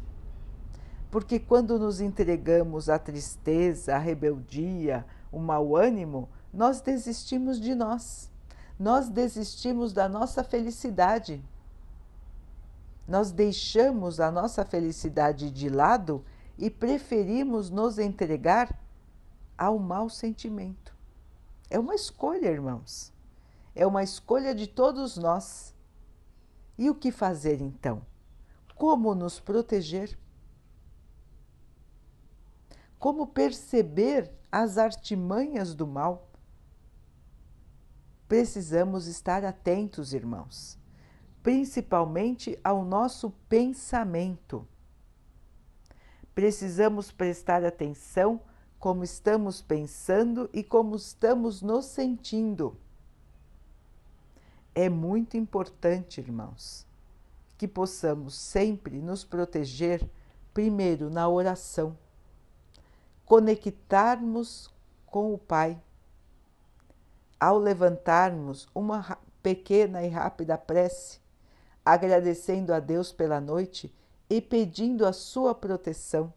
Porque 1.11 1.41
quando 1.41 1.79
nos 1.79 2.03
entregamos 2.03 2.91
à 2.91 2.99
tristeza, 2.99 3.97
à 3.97 3.99
rebeldia, 3.99 5.07
o 5.33 5.39
mau 5.39 5.75
ânimo, 5.75 6.29
nós 6.53 6.83
desistimos 6.83 7.59
de 7.59 7.75
nós. 7.75 8.31
Nós 8.79 9.09
desistimos 9.09 9.95
da 9.95 10.07
nossa 10.07 10.45
felicidade. 10.45 11.43
Nós 13.09 13.33
deixamos 13.33 14.21
a 14.21 14.31
nossa 14.31 14.67
felicidade 14.67 15.51
de 15.51 15.71
lado 15.71 16.23
e 16.59 16.69
preferimos 16.69 17.71
nos 17.71 17.99
entregar 17.99 18.79
ao 19.57 19.79
mau 19.79 20.11
sentimento. 20.11 20.95
É 21.71 21.79
uma 21.79 21.95
escolha, 21.95 22.49
irmãos. 22.49 23.19
É 23.75 23.87
uma 23.87 24.03
escolha 24.03 24.55
de 24.55 24.67
todos 24.67 25.17
nós. 25.17 25.75
E 26.79 26.89
o 26.89 26.95
que 26.95 27.11
fazer 27.11 27.61
então? 27.61 28.05
Como 28.75 29.15
nos 29.15 29.39
proteger? 29.39 30.19
Como 32.99 33.27
perceber 33.27 34.31
as 34.51 34.79
artimanhas 34.79 35.75
do 35.75 35.87
mal? 35.87 36.29
Precisamos 38.27 39.07
estar 39.07 39.45
atentos, 39.45 40.13
irmãos, 40.13 40.79
principalmente 41.43 42.59
ao 42.63 42.85
nosso 42.85 43.31
pensamento 43.49 44.67
Precisamos 46.35 47.11
prestar 47.11 47.65
atenção 47.65 48.41
como 48.79 49.05
estamos 49.05 49.61
pensando 49.61 50.49
e 50.55 50.63
como 50.63 50.97
estamos 50.97 51.61
nos 51.61 51.85
sentindo. 51.85 52.79
É 54.75 54.89
muito 54.89 55.37
importante, 55.37 56.21
irmãos, 56.21 56.87
que 57.59 57.67
possamos 57.67 58.35
sempre 58.35 58.99
nos 58.99 59.25
proteger, 59.25 60.09
primeiro 60.55 61.11
na 61.11 61.29
oração, 61.29 61.97
conectarmos 63.25 64.71
com 65.07 65.35
o 65.35 65.39
Pai. 65.39 65.81
Ao 67.39 67.59
levantarmos 67.59 68.69
uma 68.75 69.19
pequena 69.43 70.05
e 70.05 70.09
rápida 70.09 70.57
prece, 70.57 71.21
agradecendo 71.85 72.73
a 72.73 72.79
Deus 72.79 73.13
pela 73.13 73.41
noite 73.41 73.93
e 74.29 74.41
pedindo 74.41 75.05
a 75.05 75.13
sua 75.13 75.55
proteção. 75.55 76.33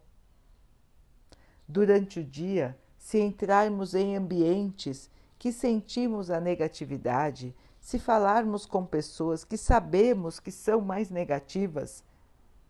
Durante 1.68 2.20
o 2.20 2.24
dia, 2.24 2.76
se 2.98 3.20
entrarmos 3.20 3.94
em 3.94 4.16
ambientes 4.16 5.10
que 5.38 5.52
sentimos 5.52 6.30
a 6.30 6.40
negatividade, 6.40 7.54
se 7.84 7.98
falarmos 7.98 8.64
com 8.64 8.82
pessoas 8.82 9.44
que 9.44 9.58
sabemos 9.58 10.40
que 10.40 10.50
são 10.50 10.80
mais 10.80 11.10
negativas, 11.10 12.02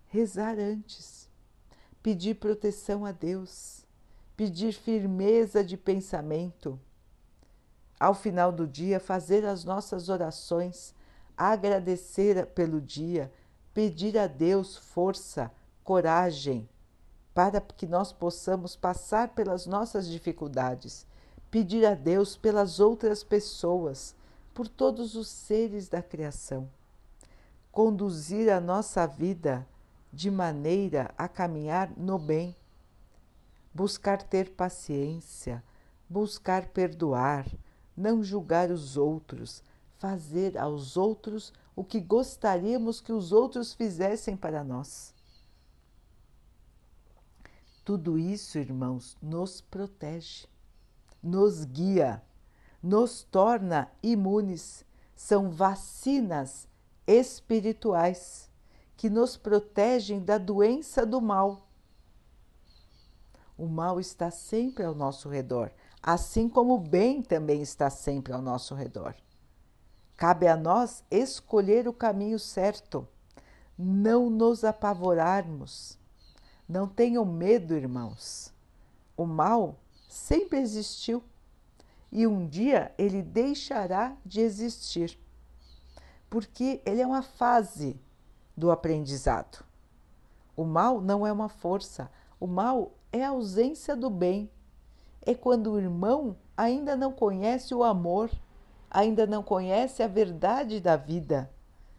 rezar 0.09 0.59
antes, 0.59 1.31
pedir 2.03 2.35
proteção 2.35 3.07
a 3.07 3.13
Deus, 3.13 3.87
pedir 4.37 4.73
firmeza 4.73 5.63
de 5.63 5.77
pensamento. 5.77 6.81
Ao 7.99 8.13
final 8.13 8.51
do 8.51 8.67
dia, 8.67 8.99
fazer 8.99 9.47
as 9.47 9.65
nossas 9.65 10.09
orações, 10.09 10.93
agradecer 11.37 12.47
pelo 12.47 12.81
dia, 12.81 13.33
pedir 13.73 14.19
a 14.19 14.27
Deus 14.27 14.77
força, 14.77 15.49
coragem, 15.85 16.69
para 17.33 17.61
que 17.61 17.87
nós 17.87 18.13
possamos 18.13 18.75
passar 18.75 19.29
pelas 19.29 19.65
nossas 19.65 20.09
dificuldades, 20.09 21.07
pedir 21.53 21.87
a 21.87 21.95
Deus 21.95 22.37
pelas 22.37 22.81
outras 22.81 23.23
pessoas, 23.23 24.17
por 24.55 24.69
todos 24.69 25.17
os 25.17 25.29
seres 25.29 25.89
da 25.89 26.01
criação, 26.01 26.71
conduzir 27.73 28.49
a 28.51 28.61
nossa 28.61 29.05
vida 29.05 29.67
de 30.13 30.31
maneira 30.31 31.13
a 31.19 31.27
caminhar 31.27 31.93
no 31.97 32.19
bem, 32.19 32.55
buscar 33.75 34.23
ter 34.23 34.51
paciência, 34.51 35.63
buscar 36.09 36.69
perdoar, 36.69 37.47
não 37.97 38.23
julgar 38.23 38.71
os 38.71 38.97
outros, 38.97 39.63
fazer 39.99 40.57
aos 40.57 40.97
outros 40.97 41.53
o 41.75 41.83
que 41.83 42.01
gostaríamos 42.01 43.01
que 43.01 43.13
os 43.13 43.33
outros 43.33 43.75
fizessem 43.75 44.37
para 44.37 44.63
nós. 44.63 45.13
Tudo 47.85 48.17
isso, 48.19 48.57
irmãos, 48.57 49.17
nos 49.21 49.61
protege, 49.61 50.47
nos 51.23 51.65
guia, 51.65 52.23
nos 52.85 53.23
torna 53.23 53.91
imunes. 54.03 54.85
São 55.17 55.51
vacinas 55.51 56.69
espirituais 57.07 58.51
que 58.95 59.09
nos 59.09 59.39
protegem 59.39 60.21
da 60.21 60.37
doença 60.37 61.07
do 61.07 61.19
mal. 61.19 61.67
O 63.57 63.67
mal 63.67 63.99
está 63.99 64.31
sempre 64.31 64.85
ao 64.85 64.95
nosso 64.95 65.31
redor, 65.31 65.71
assim 66.03 66.47
como 66.47 66.75
o 66.75 66.79
bem 66.79 67.23
também 67.23 67.63
está 67.63 67.89
sempre 67.89 68.35
ao 68.35 68.43
nosso 68.43 68.75
redor. 68.75 69.15
Cabe 70.15 70.47
a 70.47 70.57
nós 70.57 71.03
escolher 71.11 71.89
o 71.89 71.93
caminho 71.93 72.39
certo, 72.39 73.09
não 73.79 74.29
nos 74.29 74.63
apavorarmos. 74.63 75.99
Não 76.69 76.87
tenham 76.87 77.25
medo, 77.25 77.75
irmãos. 77.75 78.53
O 79.17 79.25
mal 79.25 79.79
sempre 80.09 80.59
existiu 80.59 81.23
e 82.15 82.27
um 82.27 82.47
dia 82.47 82.95
ele 82.97 83.21
deixará 83.21 84.17
de 84.25 84.41
existir, 84.41 85.19
porque 86.31 86.81
ele 86.87 87.03
é 87.03 87.07
uma 87.07 87.23
fase 87.23 88.01
do 88.57 88.71
aprendizado. 88.71 89.63
O 90.57 90.65
mal 90.65 91.01
não 91.01 91.27
é 91.27 91.33
uma 91.33 91.51
força, 91.51 92.11
o 92.41 92.47
mal 92.47 92.93
é 93.13 93.23
a 93.23 93.31
ausência 93.31 93.95
do 93.95 94.09
bem. 94.09 94.49
É 95.21 95.35
quando 95.35 95.73
o 95.73 95.79
irmão 95.79 96.37
ainda 96.57 96.97
não 96.97 97.13
conhece 97.13 97.75
o 97.75 97.85
amor 97.85 98.31
ainda 98.95 99.27
não 99.27 99.43
conhece 99.43 100.05
a 100.05 100.07
verdade 100.07 100.81
da 100.81 100.95
vida, 100.95 101.51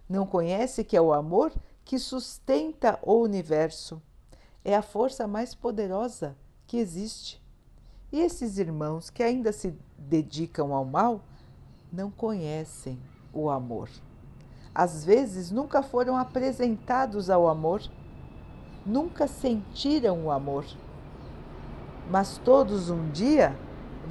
não 0.08 0.26
conhece 0.26 0.82
que 0.82 0.96
é 0.96 1.02
o 1.02 1.12
amor 1.12 1.52
que 1.84 2.00
sustenta 2.00 2.98
o 3.02 3.16
universo. 3.16 4.02
É 4.64 4.74
a 4.74 4.82
força 4.82 5.28
mais 5.28 5.54
poderosa 5.54 6.38
que 6.66 6.78
existe. 6.78 7.44
E 8.12 8.20
esses 8.20 8.58
irmãos 8.58 9.10
que 9.10 9.24
ainda 9.24 9.52
se 9.52 9.74
dedicam 9.98 10.74
ao 10.74 10.86
mal 10.86 11.22
não 11.92 12.12
conhecem 12.12 13.00
o 13.34 13.50
amor. 13.50 13.90
Às 14.74 15.06
vezes 15.06 15.52
nunca 15.52 15.82
foram 15.82 16.18
apresentados 16.18 17.30
ao 17.30 17.48
amor, 17.48 17.82
nunca 18.86 19.28
sentiram 19.28 20.26
o 20.26 20.32
amor. 20.32 20.66
Mas 22.10 22.38
todos 22.38 22.90
um 22.90 23.10
dia 23.10 23.58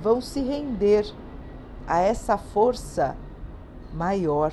vão 0.02 0.20
se 0.20 0.40
render 0.40 1.04
a 1.86 2.00
essa 2.00 2.36
força 2.36 3.16
maior, 3.92 4.52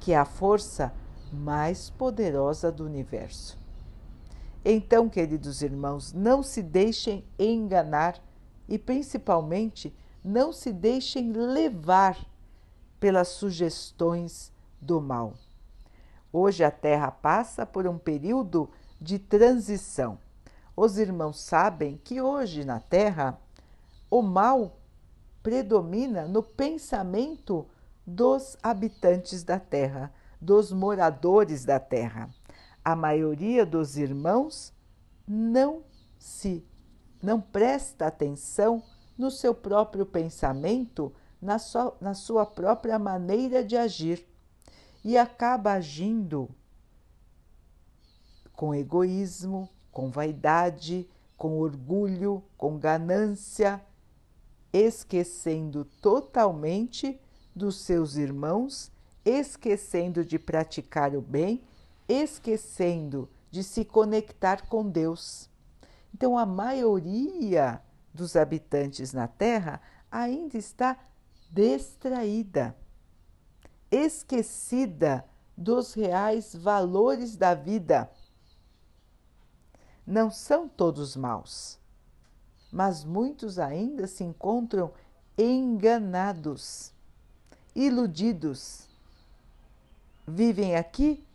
que 0.00 0.12
é 0.12 0.18
a 0.18 0.24
força 0.24 0.92
mais 1.32 1.90
poderosa 1.90 2.70
do 2.70 2.84
universo. 2.84 3.58
Então, 4.68 5.08
queridos 5.08 5.62
irmãos, 5.62 6.12
não 6.12 6.42
se 6.42 6.60
deixem 6.60 7.24
enganar 7.38 8.20
e, 8.68 8.76
principalmente, 8.76 9.96
não 10.24 10.52
se 10.52 10.72
deixem 10.72 11.30
levar 11.30 12.18
pelas 12.98 13.28
sugestões 13.28 14.52
do 14.80 15.00
mal. 15.00 15.34
Hoje 16.32 16.64
a 16.64 16.70
Terra 16.72 17.12
passa 17.12 17.64
por 17.64 17.86
um 17.86 17.96
período 17.96 18.68
de 19.00 19.20
transição. 19.20 20.18
Os 20.76 20.98
irmãos 20.98 21.38
sabem 21.40 22.00
que 22.02 22.20
hoje 22.20 22.64
na 22.64 22.80
Terra 22.80 23.40
o 24.10 24.20
mal 24.20 24.80
predomina 25.44 26.26
no 26.26 26.42
pensamento 26.42 27.68
dos 28.04 28.56
habitantes 28.60 29.44
da 29.44 29.60
terra, 29.60 30.12
dos 30.40 30.72
moradores 30.72 31.64
da 31.64 31.78
terra. 31.78 32.34
A 32.86 32.94
maioria 32.94 33.66
dos 33.66 33.96
irmãos 33.96 34.72
não 35.26 35.82
se 36.20 36.64
não 37.20 37.40
presta 37.40 38.06
atenção 38.06 38.80
no 39.18 39.28
seu 39.28 39.52
próprio 39.52 40.06
pensamento, 40.06 41.12
na 41.42 41.58
sua, 41.58 41.96
na 42.00 42.14
sua 42.14 42.46
própria 42.46 42.96
maneira 42.96 43.64
de 43.64 43.76
agir 43.76 44.24
e 45.04 45.18
acaba 45.18 45.72
agindo 45.72 46.48
com 48.52 48.72
egoísmo, 48.72 49.68
com 49.90 50.08
vaidade, 50.08 51.10
com 51.36 51.58
orgulho, 51.58 52.40
com 52.56 52.78
ganância, 52.78 53.84
esquecendo 54.72 55.86
totalmente 56.00 57.20
dos 57.52 57.80
seus 57.80 58.14
irmãos, 58.14 58.92
esquecendo 59.24 60.24
de 60.24 60.38
praticar 60.38 61.16
o 61.16 61.20
bem, 61.20 61.64
esquecendo 62.08 63.28
de 63.50 63.62
se 63.62 63.84
conectar 63.84 64.68
com 64.68 64.88
Deus. 64.88 65.48
Então, 66.14 66.38
a 66.38 66.46
maioria 66.46 67.82
dos 68.12 68.36
habitantes 68.36 69.12
na 69.12 69.28
Terra 69.28 69.80
ainda 70.10 70.56
está 70.56 70.98
distraída, 71.50 72.76
esquecida 73.90 75.24
dos 75.56 75.94
reais 75.94 76.54
valores 76.54 77.36
da 77.36 77.54
vida. 77.54 78.10
Não 80.06 80.30
são 80.30 80.68
todos 80.68 81.16
maus, 81.16 81.78
mas 82.70 83.04
muitos 83.04 83.58
ainda 83.58 84.06
se 84.06 84.22
encontram 84.22 84.92
enganados, 85.36 86.92
iludidos. 87.74 88.88
Vivem 90.26 90.76
aqui 90.76 91.25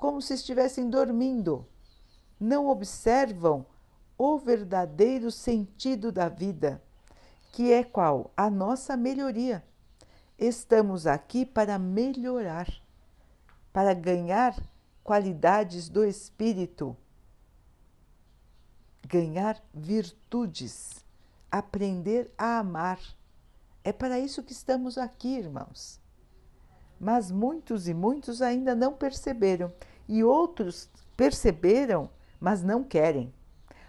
como 0.00 0.22
se 0.22 0.32
estivessem 0.32 0.88
dormindo, 0.88 1.68
não 2.40 2.68
observam 2.68 3.66
o 4.16 4.38
verdadeiro 4.38 5.30
sentido 5.30 6.10
da 6.10 6.26
vida, 6.26 6.82
que 7.52 7.70
é 7.70 7.84
qual? 7.84 8.32
A 8.34 8.48
nossa 8.48 8.96
melhoria. 8.96 9.62
Estamos 10.38 11.06
aqui 11.06 11.44
para 11.44 11.78
melhorar, 11.78 12.66
para 13.74 13.92
ganhar 13.92 14.56
qualidades 15.04 15.90
do 15.90 16.02
espírito, 16.02 16.96
ganhar 19.06 19.62
virtudes, 19.74 21.04
aprender 21.50 22.32
a 22.38 22.58
amar. 22.58 22.98
É 23.84 23.92
para 23.92 24.18
isso 24.18 24.42
que 24.42 24.52
estamos 24.52 24.96
aqui, 24.96 25.36
irmãos. 25.36 26.00
Mas 26.98 27.30
muitos 27.30 27.86
e 27.86 27.92
muitos 27.92 28.40
ainda 28.40 28.74
não 28.74 28.94
perceberam 28.94 29.70
e 30.10 30.24
outros 30.24 30.90
perceberam, 31.16 32.10
mas 32.40 32.64
não 32.64 32.82
querem. 32.82 33.32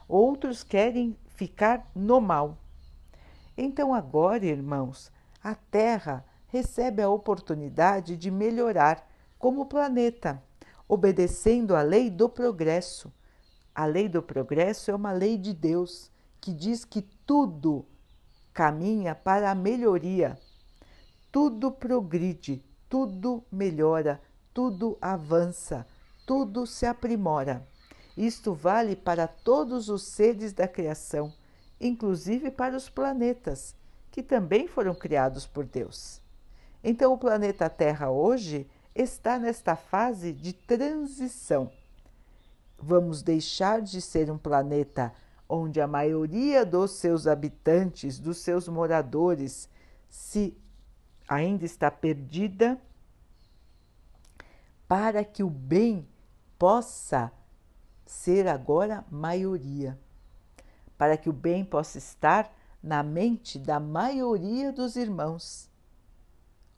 Outros 0.07 0.63
querem 0.63 1.17
ficar 1.25 1.89
no 1.95 2.21
mal. 2.21 2.59
Então, 3.57 3.91
agora, 3.91 4.45
irmãos, 4.45 5.11
a 5.43 5.55
Terra 5.55 6.23
recebe 6.45 7.01
a 7.01 7.09
oportunidade 7.09 8.15
de 8.15 8.29
melhorar 8.29 9.09
como 9.39 9.65
planeta, 9.65 10.39
obedecendo 10.87 11.75
à 11.75 11.81
lei 11.81 12.07
do 12.07 12.29
progresso. 12.29 13.11
A 13.73 13.85
lei 13.85 14.07
do 14.07 14.21
progresso 14.21 14.91
é 14.91 14.95
uma 14.95 15.11
lei 15.11 15.39
de 15.39 15.53
Deus 15.53 16.11
que 16.39 16.53
diz 16.53 16.85
que 16.85 17.01
tudo 17.25 17.83
caminha 18.53 19.15
para 19.15 19.49
a 19.49 19.55
melhoria, 19.55 20.37
tudo 21.31 21.71
progride, 21.71 22.63
tudo 22.87 23.43
melhora, 23.51 24.21
tudo 24.53 24.97
avança, 25.01 25.87
tudo 26.31 26.65
se 26.65 26.85
aprimora. 26.85 27.67
Isto 28.15 28.53
vale 28.53 28.95
para 28.95 29.27
todos 29.27 29.89
os 29.89 30.03
seres 30.03 30.53
da 30.53 30.65
criação, 30.65 31.33
inclusive 31.77 32.49
para 32.49 32.77
os 32.77 32.87
planetas, 32.87 33.75
que 34.09 34.23
também 34.23 34.65
foram 34.65 34.95
criados 34.95 35.45
por 35.45 35.65
Deus. 35.65 36.21
Então, 36.81 37.11
o 37.11 37.17
planeta 37.17 37.69
Terra 37.69 38.09
hoje 38.09 38.65
está 38.95 39.37
nesta 39.37 39.75
fase 39.75 40.31
de 40.31 40.53
transição. 40.53 41.69
Vamos 42.79 43.21
deixar 43.21 43.81
de 43.81 44.01
ser 44.01 44.31
um 44.31 44.37
planeta 44.37 45.13
onde 45.49 45.81
a 45.81 45.87
maioria 45.87 46.65
dos 46.65 46.91
seus 46.91 47.27
habitantes, 47.27 48.17
dos 48.17 48.37
seus 48.37 48.69
moradores, 48.69 49.67
se 50.09 50.57
ainda 51.27 51.65
está 51.65 51.91
perdida, 51.91 52.79
para 54.87 55.25
que 55.25 55.43
o 55.43 55.49
bem 55.49 56.07
possa 56.61 57.31
ser 58.05 58.47
agora 58.47 59.03
maioria, 59.09 59.97
para 60.95 61.17
que 61.17 61.27
o 61.27 61.33
bem 61.33 61.65
possa 61.65 61.97
estar 61.97 62.53
na 62.83 63.01
mente 63.01 63.57
da 63.57 63.79
maioria 63.79 64.71
dos 64.71 64.95
irmãos. 64.95 65.67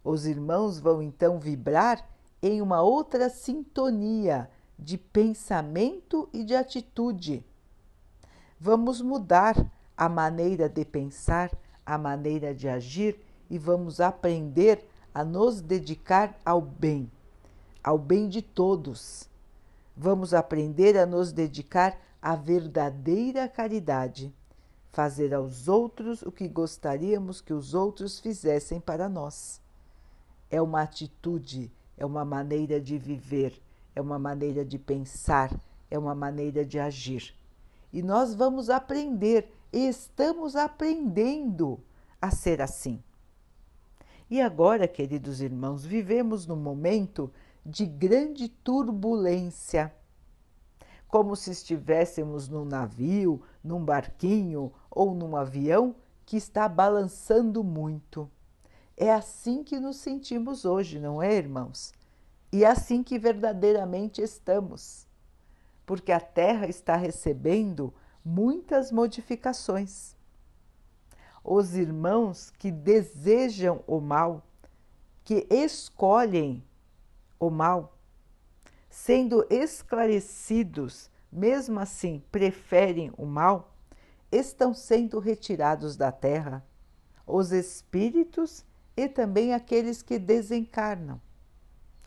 Os 0.01 0.25
irmãos 0.25 0.79
vão 0.79 1.01
então 1.01 1.37
vibrar 1.37 2.07
em 2.41 2.61
uma 2.61 2.81
outra 2.81 3.29
sintonia 3.29 4.49
de 4.79 4.97
pensamento 4.97 6.29
e 6.31 6.45
de 6.45 6.55
atitude. 6.55 7.45
Vamos 8.57 9.01
mudar 9.01 9.69
a 9.97 10.07
maneira 10.07 10.69
de 10.69 10.85
pensar, 10.85 11.51
a 11.85 11.97
maneira 11.97 12.55
de 12.55 12.69
agir 12.69 13.19
e 13.49 13.57
vamos 13.57 13.99
aprender 13.99 14.87
a 15.13 15.25
nos 15.25 15.59
dedicar 15.59 16.33
ao 16.45 16.61
bem 16.61 17.11
ao 17.83 17.97
bem 17.97 18.29
de 18.29 18.41
todos. 18.41 19.32
Vamos 19.95 20.33
aprender 20.33 20.97
a 20.97 21.05
nos 21.05 21.31
dedicar 21.31 21.99
à 22.21 22.35
verdadeira 22.35 23.47
caridade, 23.47 24.33
fazer 24.91 25.33
aos 25.33 25.67
outros 25.67 26.21
o 26.21 26.31
que 26.31 26.47
gostaríamos 26.47 27.41
que 27.41 27.53
os 27.53 27.73
outros 27.73 28.19
fizessem 28.19 28.79
para 28.79 29.07
nós. 29.07 29.61
É 30.49 30.61
uma 30.61 30.81
atitude, 30.81 31.71
é 31.97 32.05
uma 32.05 32.25
maneira 32.25 32.79
de 32.79 32.97
viver, 32.97 33.61
é 33.95 34.01
uma 34.01 34.17
maneira 34.17 34.65
de 34.65 34.79
pensar, 34.79 35.51
é 35.89 35.97
uma 35.97 36.15
maneira 36.15 36.65
de 36.65 36.79
agir. 36.79 37.35
E 37.91 38.01
nós 38.01 38.33
vamos 38.33 38.69
aprender, 38.69 39.47
e 39.71 39.87
estamos 39.87 40.55
aprendendo 40.55 41.79
a 42.19 42.31
ser 42.31 42.61
assim. 42.61 43.01
E 44.29 44.41
agora, 44.41 44.87
queridos 44.87 45.41
irmãos, 45.41 45.85
vivemos 45.85 46.47
num 46.47 46.55
momento 46.55 47.31
de 47.65 47.85
grande 47.85 48.49
turbulência, 48.49 49.93
como 51.07 51.35
se 51.35 51.51
estivéssemos 51.51 52.49
num 52.49 52.65
navio, 52.65 53.41
num 53.63 53.83
barquinho 53.83 54.73
ou 54.89 55.13
num 55.13 55.35
avião 55.35 55.95
que 56.25 56.35
está 56.35 56.67
balançando 56.67 57.63
muito. 57.63 58.29
É 58.97 59.11
assim 59.11 59.63
que 59.63 59.79
nos 59.79 59.97
sentimos 59.97 60.65
hoje, 60.65 60.99
não 60.99 61.21
é, 61.21 61.35
irmãos? 61.35 61.93
E 62.51 62.63
é 62.63 62.67
assim 62.67 63.01
que 63.01 63.17
verdadeiramente 63.17 64.21
estamos, 64.21 65.07
porque 65.85 66.11
a 66.11 66.19
Terra 66.19 66.67
está 66.67 66.95
recebendo 66.95 67.93
muitas 68.23 68.91
modificações. 68.91 70.15
Os 71.43 71.75
irmãos 71.75 72.51
que 72.51 72.71
desejam 72.71 73.83
o 73.87 73.99
mal, 73.99 74.43
que 75.23 75.47
escolhem 75.49 76.63
o 77.39 77.49
mal, 77.49 77.97
sendo 78.89 79.45
esclarecidos, 79.49 81.09
mesmo 81.31 81.79
assim 81.79 82.23
preferem 82.31 83.11
o 83.17 83.25
mal, 83.25 83.75
estão 84.31 84.73
sendo 84.73 85.19
retirados 85.19 85.95
da 85.95 86.11
terra 86.11 86.63
os 87.25 87.51
espíritos 87.51 88.65
e 88.95 89.07
também 89.07 89.53
aqueles 89.53 90.01
que 90.01 90.19
desencarnam. 90.19 91.19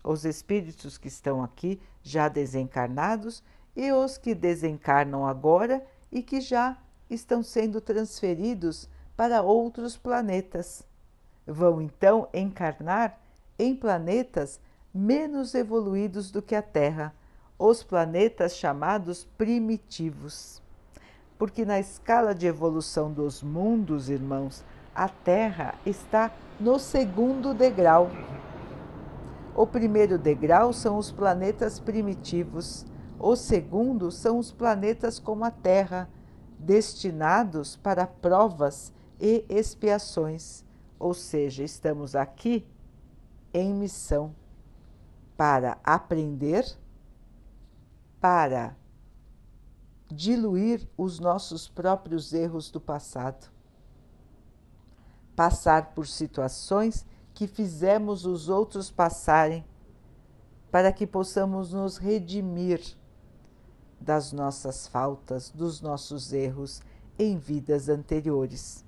Os 0.04 0.24
espíritos 0.24 0.96
que 0.98 1.08
estão 1.08 1.42
aqui 1.42 1.80
já 2.02 2.28
desencarnados 2.28 3.42
e 3.74 3.90
os 3.92 4.16
que 4.16 4.34
desencarnam 4.34 5.26
agora 5.26 5.84
e 6.12 6.22
que 6.22 6.40
já 6.40 6.78
estão 7.10 7.42
sendo 7.42 7.80
transferidos 7.80 8.88
para 9.16 9.42
outros 9.42 9.96
planetas. 9.96 10.84
Vão 11.46 11.80
então 11.80 12.28
encarnar 12.32 13.18
em 13.58 13.74
planetas 13.74 14.60
menos 14.96 15.54
evoluídos 15.54 16.30
do 16.30 16.40
que 16.40 16.54
a 16.54 16.62
Terra, 16.62 17.14
os 17.58 17.82
planetas 17.82 18.56
chamados 18.56 19.24
primitivos. 19.36 20.62
Porque 21.38 21.64
na 21.64 21.78
escala 21.78 22.34
de 22.34 22.46
evolução 22.46 23.12
dos 23.12 23.42
mundos, 23.42 24.08
irmãos, 24.08 24.64
a 24.94 25.08
Terra 25.08 25.74
está 25.84 26.32
no 26.58 26.78
segundo 26.78 27.52
degrau. 27.52 28.10
O 29.54 29.66
primeiro 29.66 30.18
degrau 30.18 30.72
são 30.72 30.96
os 30.96 31.12
planetas 31.12 31.78
primitivos, 31.78 32.86
o 33.18 33.36
segundo 33.36 34.10
são 34.10 34.38
os 34.38 34.50
planetas 34.50 35.18
como 35.18 35.44
a 35.44 35.50
Terra, 35.50 36.08
destinados 36.58 37.76
para 37.76 38.06
provas 38.06 38.92
e 39.20 39.44
expiações. 39.48 40.64
Ou 40.98 41.12
seja, 41.12 41.62
estamos 41.62 42.16
aqui 42.16 42.66
em 43.52 43.74
missão 43.74 44.34
para 45.36 45.78
aprender, 45.84 46.64
para 48.20 48.76
diluir 50.08 50.88
os 50.96 51.18
nossos 51.18 51.68
próprios 51.68 52.32
erros 52.32 52.70
do 52.70 52.80
passado, 52.80 53.50
passar 55.34 55.94
por 55.94 56.06
situações 56.06 57.04
que 57.34 57.46
fizemos 57.46 58.24
os 58.24 58.48
outros 58.48 58.90
passarem, 58.90 59.64
para 60.70 60.92
que 60.92 61.06
possamos 61.06 61.72
nos 61.72 61.98
redimir 61.98 62.96
das 64.00 64.32
nossas 64.32 64.86
faltas, 64.86 65.50
dos 65.50 65.80
nossos 65.80 66.32
erros 66.32 66.80
em 67.18 67.36
vidas 67.36 67.88
anteriores. 67.88 68.84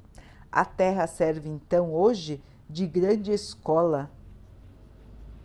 A 0.50 0.64
Terra 0.64 1.06
serve 1.06 1.48
então 1.48 1.92
hoje 1.92 2.42
de 2.68 2.86
grande 2.86 3.32
escola 3.32 4.10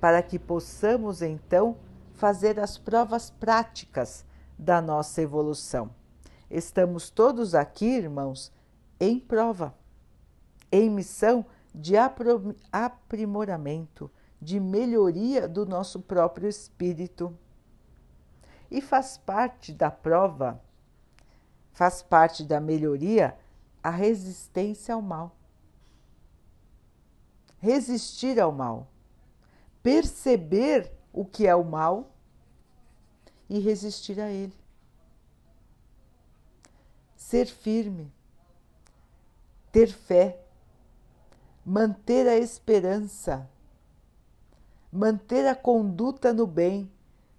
para 0.04 0.22
que 0.22 0.38
possamos 0.38 1.22
então 1.22 1.78
fazer 2.16 2.60
as 2.60 2.78
provas 2.78 3.30
práticas 3.30 4.26
da 4.60 4.82
nossa 4.82 5.22
evolução. 5.22 5.96
Estamos 6.52 7.10
todos 7.10 7.56
aqui, 7.56 7.86
irmãos, 7.86 8.52
em 9.00 9.18
prova, 9.18 9.74
em 10.70 10.89
missão 10.89 11.46
de 11.74 11.94
aprimoramento, 12.70 14.12
de 14.42 14.60
melhoria 14.60 15.48
do 15.48 15.66
nosso 15.66 16.02
próprio 16.02 16.50
espírito. 16.50 17.34
E 18.70 18.82
faz 18.82 19.18
parte 19.18 19.72
da 19.72 19.89
prova, 19.89 20.62
faz 21.72 22.02
parte 22.02 22.44
da 22.44 22.60
melhoria 22.60 23.38
a 23.82 23.89
resistência 23.89 24.96
ao 24.96 25.02
mal. 25.02 25.34
Resistir 27.62 28.38
ao 28.38 28.52
mal, 28.52 28.89
perceber 29.84 30.91
o 31.12 31.26
que 31.26 31.46
é 31.46 31.54
o 31.54 31.63
mal 31.63 32.15
e 33.50 33.60
resistir 33.60 34.19
a 34.19 34.32
ele. 34.32 34.56
Ser 37.15 37.46
firme, 37.46 38.12
ter 39.72 39.88
fé, 39.88 40.39
manter 41.65 42.28
a 42.28 42.38
esperança, 42.38 43.50
manter 44.91 45.46
a 45.48 45.56
conduta 45.56 46.34
no 46.34 46.48
bem, 46.48 46.91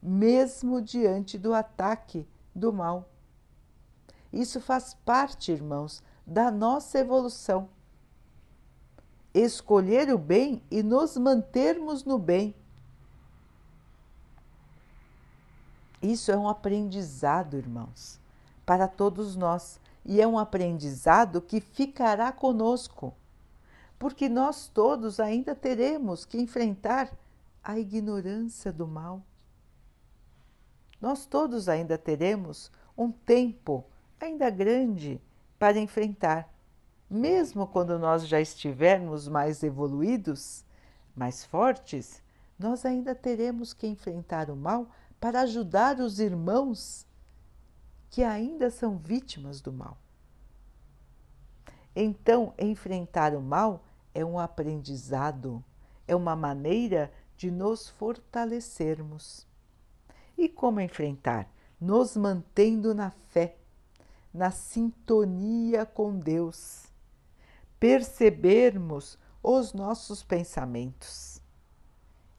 mesmo 0.03 0.83
diante 0.83 1.39
do 1.39 1.55
ataque 1.55 2.29
do 2.55 2.73
mal. 2.73 3.09
Isso 4.33 4.61
faz 4.61 4.95
parte, 5.05 5.53
irmãos, 5.53 6.03
da 6.27 6.51
nossa 6.51 6.99
evolução. 6.99 7.69
Escolher 9.35 10.15
o 10.15 10.19
bem 10.19 10.63
e 10.71 10.83
nos 10.83 11.17
mantermos 11.17 12.05
no 12.05 12.19
bem 12.19 12.55
Isso 16.05 16.31
é 16.31 16.37
um 16.37 16.47
aprendizado, 16.47 17.57
irmãos, 17.57 18.21
para 18.67 18.87
todos 18.87 19.37
nós. 19.37 19.81
E 20.05 20.21
é 20.21 20.27
um 20.27 20.39
aprendizado 20.39 21.41
que 21.41 21.63
ficará 21.63 22.31
conosco, 22.31 23.15
porque 23.99 24.29
nós 24.29 24.69
todos 24.69 25.19
ainda 25.19 25.55
teremos 25.55 26.27
que 26.27 26.37
enfrentar 26.37 27.11
a 27.63 27.79
ignorância 27.79 28.71
do 28.71 28.87
mal. 28.87 29.23
Nós 31.01 31.25
todos 31.25 31.71
ainda 31.71 31.97
teremos 31.97 32.71
um 32.99 33.11
tempo 33.11 33.83
ainda 34.21 34.51
grande 34.51 35.19
para 35.59 35.79
enfrentar, 35.79 36.53
mesmo 37.15 37.67
quando 37.67 37.99
nós 37.99 38.27
já 38.27 38.41
estivermos 38.41 39.29
mais 39.29 39.63
evoluídos, 39.63 40.65
mais 41.15 41.45
fortes, 41.45 42.21
nós 42.59 42.85
ainda 42.85 43.15
teremos 43.15 43.73
que 43.73 43.87
enfrentar 43.87 44.51
o 44.51 44.57
mal 44.57 44.89
para 45.21 45.43
ajudar 45.43 46.01
os 46.01 46.19
irmãos 46.19 47.07
que 48.11 48.23
ainda 48.23 48.69
são 48.71 48.99
vítimas 48.99 49.61
do 49.61 49.73
mal. 49.73 49.97
Então, 51.95 52.53
enfrentar 52.59 53.35
o 53.35 53.41
mal 53.41 53.85
é 54.13 54.25
um 54.25 54.39
aprendizado, 54.39 55.65
é 56.09 56.17
uma 56.17 56.35
maneira 56.35 57.13
de 57.37 57.51
nos 57.51 57.89
fortalecermos. 57.89 59.47
E 60.37 60.49
como 60.49 60.81
enfrentar? 60.81 61.49
Nos 61.81 62.17
mantendo 62.17 62.93
na 62.93 63.11
fé, 63.11 63.57
na 64.33 64.51
sintonia 64.51 65.87
com 65.87 66.19
Deus, 66.19 66.84
percebermos 67.85 69.19
os 69.43 69.75
nossos 69.75 70.23
pensamentos, 70.23 71.39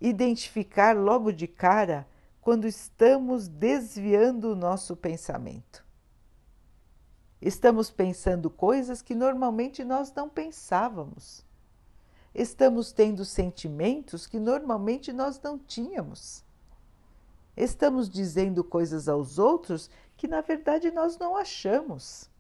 identificar 0.02 0.98
logo 0.98 1.32
de 1.32 1.48
cara 1.48 2.08
quando 2.42 2.66
estamos 2.66 3.48
desviando 3.48 4.52
o 4.52 4.56
nosso 4.56 4.96
pensamento. 4.96 5.86
Estamos 7.40 7.92
pensando 7.92 8.50
coisas 8.50 9.04
que 9.04 9.14
normalmente 9.14 9.84
nós 9.84 10.12
não 10.12 10.28
pensávamos. 10.28 11.46
Estamos 12.34 12.92
tendo 12.92 13.24
sentimentos 13.24 14.26
que 14.26 14.40
normalmente 14.40 15.14
nós 15.14 15.40
não 15.40 15.60
tínhamos. 15.60 16.44
Estamos 17.56 18.10
dizendo 18.10 18.64
coisas 18.64 19.08
aos 19.08 19.38
outros 19.38 19.92
que 20.18 20.28
na 20.28 20.42
verdade 20.42 20.90
nós 20.90 21.20
não 21.20 21.38
achamos. 21.38 22.34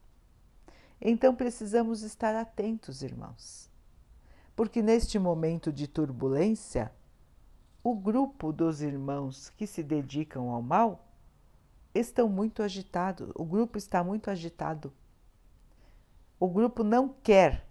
Então 0.99 1.35
precisamos 1.35 2.01
estar 2.01 2.35
atentos, 2.35 3.03
irmãos, 3.03 3.69
porque 4.55 4.81
neste 4.81 5.19
momento 5.19 5.71
de 5.71 5.87
turbulência, 5.87 6.91
o 7.83 7.93
grupo 7.93 8.51
dos 8.51 8.81
irmãos 8.81 9.49
que 9.51 9.67
se 9.67 9.83
dedicam 9.83 10.49
ao 10.49 10.61
mal 10.61 11.05
estão 11.93 12.27
muito 12.27 12.63
agitados, 12.63 13.29
o 13.35 13.45
grupo 13.45 13.77
está 13.77 14.03
muito 14.03 14.29
agitado. 14.29 14.91
O 16.39 16.47
grupo 16.49 16.83
não 16.83 17.09
quer 17.09 17.65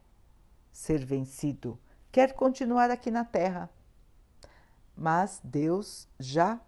ser 0.72 1.04
vencido, 1.04 1.78
quer 2.10 2.32
continuar 2.32 2.90
aqui 2.90 3.10
na 3.10 3.24
Terra. 3.24 3.68
Mas 4.96 5.40
Deus 5.42 6.08
já 6.18 6.60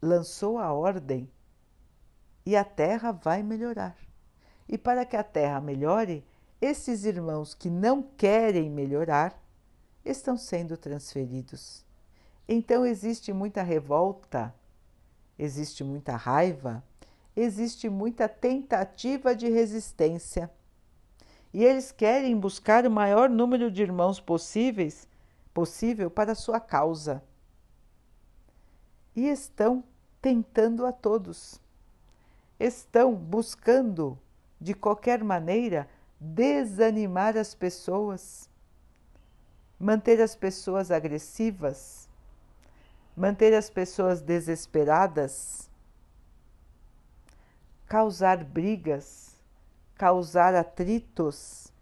lançou 0.00 0.58
a 0.58 0.72
ordem 0.72 1.30
e 2.44 2.56
a 2.56 2.64
Terra 2.64 3.12
vai 3.12 3.42
melhorar. 3.42 3.96
E 4.72 4.76
para 4.76 5.06
que 5.06 5.16
a 5.16 5.22
Terra 5.22 5.60
melhore, 5.60 6.24
esses 6.60 7.04
irmãos 7.04 7.54
que 7.54 7.70
não 7.70 8.02
querem 8.02 8.68
melhorar 8.68 9.40
estão 10.04 10.36
sendo 10.36 10.76
transferidos 10.76 11.84
então 12.48 12.84
existe 12.84 13.32
muita 13.32 13.62
revolta, 13.62 14.54
existe 15.38 15.84
muita 15.84 16.16
raiva, 16.16 16.82
existe 17.36 17.88
muita 17.88 18.28
tentativa 18.28 19.34
de 19.34 19.48
resistência. 19.48 20.50
E 21.54 21.64
eles 21.64 21.92
querem 21.92 22.38
buscar 22.38 22.86
o 22.86 22.90
maior 22.90 23.28
número 23.28 23.70
de 23.70 23.82
irmãos 23.82 24.20
possíveis, 24.20 25.08
possível 25.52 26.10
para 26.10 26.32
a 26.32 26.36
sua 26.36 26.58
causa. 26.58 27.22
E 29.14 29.28
estão 29.28 29.84
tentando 30.20 30.86
a 30.86 30.92
todos. 30.92 31.60
Estão 32.58 33.14
buscando, 33.14 34.18
de 34.62 34.74
qualquer 34.74 35.24
maneira, 35.24 35.88
desanimar 36.20 37.36
as 37.36 37.52
pessoas, 37.52 38.48
manter 39.76 40.20
as 40.20 40.36
pessoas 40.36 40.92
agressivas, 40.92 42.08
manter 43.16 43.52
as 43.54 43.68
pessoas 43.68 44.22
desesperadas, 44.22 45.68
causar 47.88 48.44
brigas, 48.44 49.36
causar 49.96 50.54
atritos, 50.54 51.72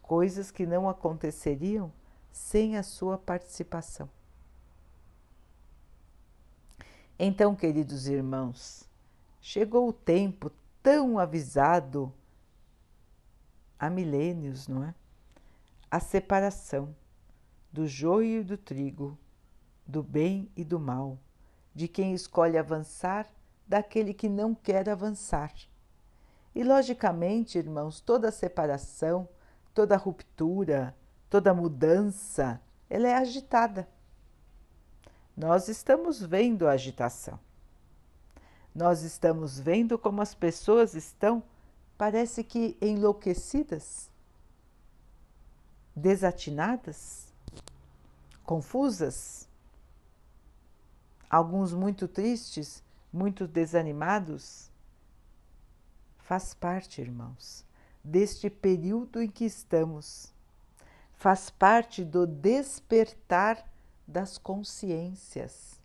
coisas 0.00 0.50
que 0.50 0.64
não 0.64 0.88
aconteceriam 0.88 1.92
sem 2.32 2.78
a 2.78 2.82
sua 2.82 3.18
participação. 3.18 4.08
Então, 7.18 7.54
queridos 7.54 8.08
irmãos, 8.08 8.87
chegou 9.40 9.88
o 9.88 9.92
tempo 9.92 10.50
tão 10.82 11.18
avisado 11.18 12.12
há 13.78 13.88
milênios, 13.88 14.66
não 14.68 14.84
é? 14.84 14.94
A 15.90 16.00
separação 16.00 16.94
do 17.72 17.86
joio 17.86 18.40
e 18.40 18.44
do 18.44 18.56
trigo, 18.56 19.16
do 19.86 20.02
bem 20.02 20.50
e 20.56 20.64
do 20.64 20.78
mal, 20.80 21.18
de 21.74 21.86
quem 21.86 22.12
escolhe 22.12 22.58
avançar, 22.58 23.26
daquele 23.66 24.12
que 24.12 24.28
não 24.28 24.54
quer 24.54 24.88
avançar. 24.88 25.52
E, 26.54 26.64
logicamente, 26.64 27.58
irmãos, 27.58 28.00
toda 28.00 28.32
separação, 28.32 29.28
toda 29.74 29.96
ruptura, 29.96 30.94
toda 31.30 31.54
mudança, 31.54 32.60
ela 32.90 33.06
é 33.06 33.14
agitada. 33.14 33.88
Nós 35.36 35.68
estamos 35.68 36.20
vendo 36.20 36.66
a 36.66 36.72
agitação. 36.72 37.38
Nós 38.78 39.02
estamos 39.02 39.58
vendo 39.58 39.98
como 39.98 40.22
as 40.22 40.36
pessoas 40.36 40.94
estão, 40.94 41.42
parece 41.96 42.44
que 42.44 42.76
enlouquecidas, 42.80 44.08
desatinadas 45.96 47.26
confusas, 48.44 49.48
alguns 51.28 51.72
muito 51.74 52.06
tristes, 52.06 52.80
muito 53.12 53.48
desanimados? 53.48 54.70
Faz 56.18 56.54
parte, 56.54 57.00
irmãos, 57.00 57.64
deste 58.04 58.48
período 58.48 59.20
em 59.20 59.28
que 59.28 59.44
estamos. 59.44 60.32
Faz 61.14 61.50
parte 61.50 62.04
do 62.04 62.24
despertar 62.24 63.68
das 64.06 64.38
consciências. 64.38 65.77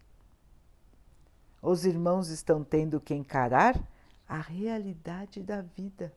Os 1.65 1.85
irmãos 1.85 2.27
estão 2.27 2.61
tendo 2.61 2.99
que 2.99 3.13
encarar 3.13 3.81
a 4.27 4.37
realidade 4.37 5.41
da 5.41 5.61
vida. 5.61 6.13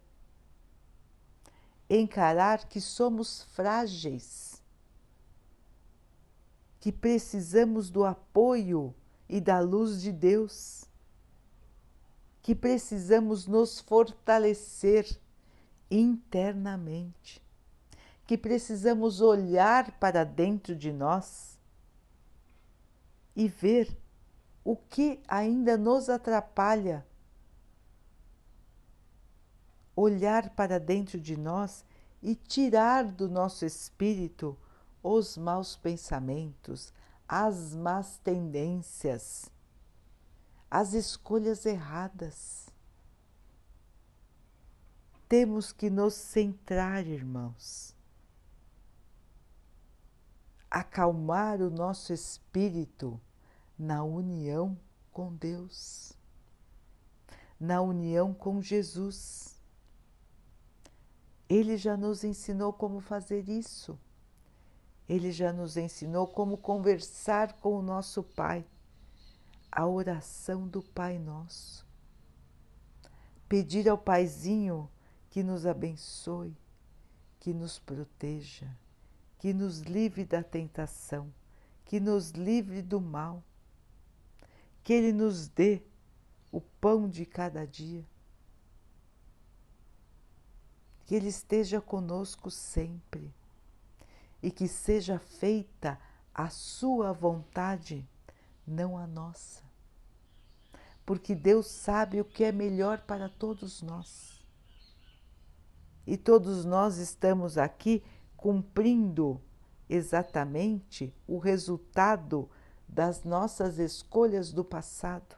Encarar 1.89 2.69
que 2.69 2.81
somos 2.81 3.45
frágeis, 3.55 4.61
que 6.81 6.91
precisamos 6.91 7.91
do 7.91 8.05
apoio 8.05 8.93
e 9.29 9.41
da 9.41 9.61
luz 9.61 10.03
de 10.03 10.11
Deus, 10.11 10.85
que 12.43 12.53
precisamos 12.53 13.47
nos 13.47 13.79
fortalecer 13.79 15.07
internamente, 15.89 17.41
que 18.27 18.37
precisamos 18.37 19.21
olhar 19.21 19.93
para 20.01 20.25
dentro 20.25 20.75
de 20.75 20.93
nós 20.93 21.57
e 23.37 23.47
ver 23.47 23.97
o 24.67 24.75
que 24.75 25.23
ainda 25.29 25.77
nos 25.77 26.09
atrapalha. 26.09 27.07
Olhar 29.95 30.51
para 30.57 30.81
dentro 30.81 31.21
de 31.21 31.37
nós 31.37 31.85
e 32.21 32.35
tirar 32.35 33.05
do 33.05 33.29
nosso 33.29 33.65
espírito 33.65 34.59
os 35.05 35.37
maus 35.37 35.77
pensamentos, 35.77 36.93
as 37.29 37.77
más 37.77 38.19
tendências, 38.19 39.49
as 40.69 40.95
escolhas 40.95 41.65
erradas. 41.65 42.69
Temos 45.29 45.71
que 45.71 45.89
nos 45.89 46.15
centrar, 46.15 47.07
irmãos, 47.07 47.95
acalmar 50.69 51.63
o 51.63 51.71
nosso 51.71 52.13
espírito 52.13 53.21
na 53.79 54.03
união 54.03 54.79
com 55.13 55.35
Deus, 55.35 56.13
na 57.59 57.81
união 57.81 58.33
com 58.33 58.61
Jesus. 58.61 59.61
Ele 61.49 61.77
já 61.77 61.97
nos 61.97 62.25
ensinou 62.25 62.73
como 62.73 63.01
fazer 63.01 63.49
isso. 63.49 63.99
Ele 65.09 65.31
já 65.31 65.53
nos 65.53 65.77
ensinou 65.77 66.27
como 66.27 66.57
conversar 66.57 67.53
com 67.55 67.79
o 67.79 67.83
nosso 67.83 68.23
Pai, 68.23 68.67
a 69.71 69.87
oração 69.87 70.67
do 70.67 70.83
Pai 70.83 71.19
Nosso. 71.19 71.87
Pedir 73.49 73.89
ao 73.89 73.97
Paizinho 73.97 74.91
que 75.31 75.45
nos 75.45 75.65
abençoe, 75.65 76.57
que 77.39 77.55
nos 77.55 77.79
proteja, 77.79 78.69
que 79.39 79.55
nos 79.55 79.81
livre 79.83 80.25
da 80.25 80.43
tentação, 80.43 81.33
que 81.85 82.01
nos 82.01 82.31
livre 82.31 82.83
do 82.83 83.01
mal 83.01 83.45
que 84.87 84.93
Ele 84.93 85.13
nos 85.13 85.49
dê 85.49 85.83
o 86.53 86.61
pão 86.61 87.09
de 87.09 87.27
cada 87.27 87.67
dia, 87.67 88.07
que 91.05 91.13
Ele 91.13 91.27
esteja 91.27 91.81
conosco 91.81 92.53
sempre 92.53 93.35
e 94.41 94.49
que 94.49 94.69
seja 94.69 95.19
feita 95.19 95.99
a 96.33 96.49
Sua 96.49 97.13
vontade, 97.13 98.09
não 98.65 98.97
a 98.97 99.09
nossa. 99.09 99.65
Porque 101.05 101.35
Deus 101.35 101.67
sabe 101.67 102.21
o 102.21 102.25
que 102.25 102.45
é 102.45 102.53
melhor 102.53 103.01
para 103.01 103.29
todos 103.29 103.83
nós. 103.83 104.41
E 106.07 106.17
todos 106.17 106.65
nós 106.65 106.99
estamos 106.99 107.59
aqui 107.59 108.05
cumprindo 108.37 109.43
exatamente 109.89 111.13
o 111.27 111.39
resultado 111.39 112.49
das 112.89 113.25
nossas 113.25 113.79
escolhas 113.79 114.53
do 114.53 114.65
passado. 114.65 115.37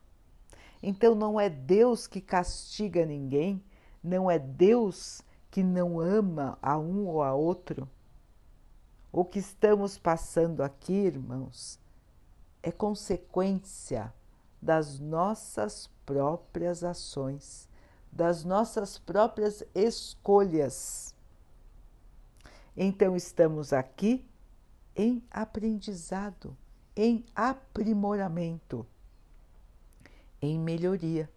Então 0.83 1.15
não 1.15 1.41
é 1.41 1.49
Deus 1.49 2.07
que 2.07 2.21
castiga 2.21 3.05
ninguém, 3.05 3.63
não 4.03 4.31
é 4.31 4.39
Deus 4.39 5.23
que 5.51 5.63
não 5.63 5.99
ama 5.99 6.59
a 6.63 6.79
um 6.79 7.07
ou 7.07 7.23
a 7.23 7.35
outro. 7.35 7.89
O 9.11 9.25
que 9.25 9.39
estamos 9.39 9.99
passando 9.99 10.63
aqui, 10.63 10.93
irmãos, 10.93 11.81
é 12.63 12.71
consequência 12.71 14.13
das 14.61 15.01
nossas 15.01 15.89
próprias 16.05 16.85
ações, 16.85 17.69
das 18.13 18.45
nossas 18.45 18.99
próprias 18.99 19.65
escolhas. 19.75 21.15
Então 22.77 23.17
estamos 23.17 23.73
aqui 23.73 24.29
em 24.95 25.23
aprendizado 25.31 26.57
em 27.01 27.25
aprimoramento, 27.33 28.85
em 30.43 30.59
melhoria. 30.59 31.31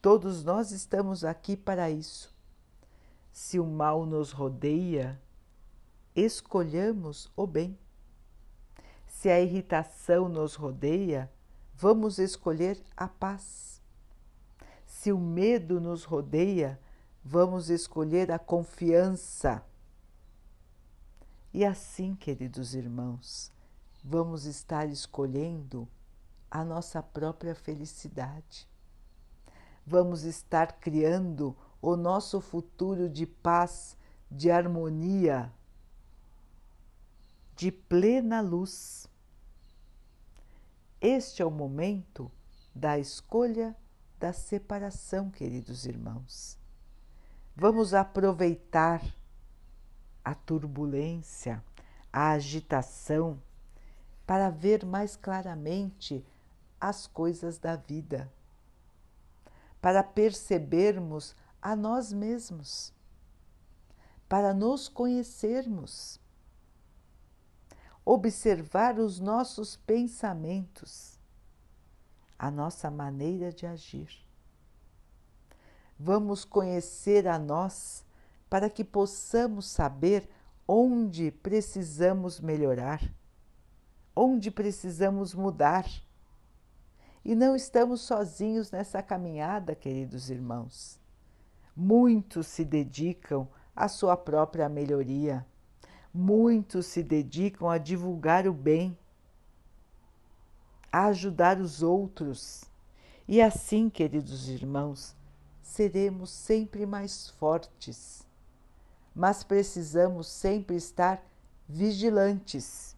Todos 0.00 0.44
nós 0.44 0.70
estamos 0.70 1.24
aqui 1.24 1.56
para 1.56 1.90
isso. 1.90 2.32
Se 3.32 3.58
o 3.58 3.66
mal 3.66 4.06
nos 4.06 4.30
rodeia, 4.30 5.20
escolhamos 6.14 7.32
o 7.36 7.48
bem. 7.48 7.76
Se 9.08 9.28
a 9.28 9.40
irritação 9.40 10.28
nos 10.28 10.54
rodeia, 10.54 11.28
vamos 11.74 12.20
escolher 12.20 12.80
a 12.96 13.08
paz. 13.08 13.82
Se 14.86 15.10
o 15.10 15.18
medo 15.18 15.80
nos 15.80 16.04
rodeia, 16.04 16.78
vamos 17.24 17.70
escolher 17.70 18.30
a 18.30 18.38
confiança 18.38 19.64
e 21.52 21.64
assim, 21.64 22.14
queridos 22.14 22.74
irmãos, 22.74 23.50
vamos 24.04 24.44
estar 24.44 24.88
escolhendo 24.88 25.88
a 26.50 26.64
nossa 26.64 27.02
própria 27.02 27.54
felicidade. 27.54 28.68
Vamos 29.86 30.24
estar 30.24 30.78
criando 30.78 31.56
o 31.80 31.96
nosso 31.96 32.40
futuro 32.40 33.08
de 33.08 33.26
paz, 33.26 33.96
de 34.30 34.50
harmonia, 34.50 35.52
de 37.56 37.72
plena 37.72 38.40
luz. 38.40 39.08
Este 41.00 41.40
é 41.40 41.44
o 41.44 41.50
momento 41.50 42.30
da 42.74 42.98
escolha 42.98 43.74
da 44.18 44.32
separação, 44.32 45.30
queridos 45.30 45.86
irmãos. 45.86 46.58
Vamos 47.56 47.94
aproveitar 47.94 49.02
a 50.28 50.34
turbulência, 50.34 51.64
a 52.12 52.32
agitação, 52.32 53.40
para 54.26 54.50
ver 54.50 54.84
mais 54.84 55.16
claramente 55.16 56.22
as 56.78 57.06
coisas 57.06 57.56
da 57.56 57.76
vida, 57.76 58.30
para 59.80 60.02
percebermos 60.02 61.34
a 61.62 61.74
nós 61.74 62.12
mesmos, 62.12 62.92
para 64.28 64.52
nos 64.52 64.86
conhecermos, 64.86 66.20
observar 68.04 68.98
os 68.98 69.18
nossos 69.18 69.76
pensamentos, 69.76 71.18
a 72.38 72.50
nossa 72.50 72.90
maneira 72.90 73.50
de 73.50 73.64
agir. 73.64 74.10
Vamos 75.98 76.44
conhecer 76.44 77.26
a 77.26 77.38
nós 77.38 78.04
para 78.48 78.70
que 78.70 78.82
possamos 78.82 79.66
saber 79.66 80.28
onde 80.66 81.30
precisamos 81.30 82.40
melhorar, 82.40 83.02
onde 84.14 84.50
precisamos 84.50 85.34
mudar. 85.34 85.86
E 87.24 87.34
não 87.34 87.54
estamos 87.54 88.02
sozinhos 88.02 88.70
nessa 88.70 89.02
caminhada, 89.02 89.74
queridos 89.74 90.30
irmãos. 90.30 90.98
Muitos 91.76 92.46
se 92.46 92.64
dedicam 92.64 93.48
à 93.74 93.86
sua 93.86 94.16
própria 94.16 94.68
melhoria, 94.68 95.46
muitos 96.12 96.86
se 96.86 97.02
dedicam 97.02 97.68
a 97.68 97.78
divulgar 97.78 98.46
o 98.46 98.52
bem, 98.52 98.96
a 100.90 101.06
ajudar 101.06 101.60
os 101.60 101.82
outros. 101.82 102.64
E 103.26 103.42
assim, 103.42 103.90
queridos 103.90 104.48
irmãos, 104.48 105.14
seremos 105.62 106.30
sempre 106.30 106.86
mais 106.86 107.28
fortes 107.28 108.26
mas 109.18 109.42
precisamos 109.42 110.28
sempre 110.28 110.76
estar 110.76 111.20
vigilantes. 111.68 112.96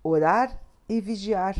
Orar 0.00 0.56
e 0.88 1.00
vigiar. 1.00 1.56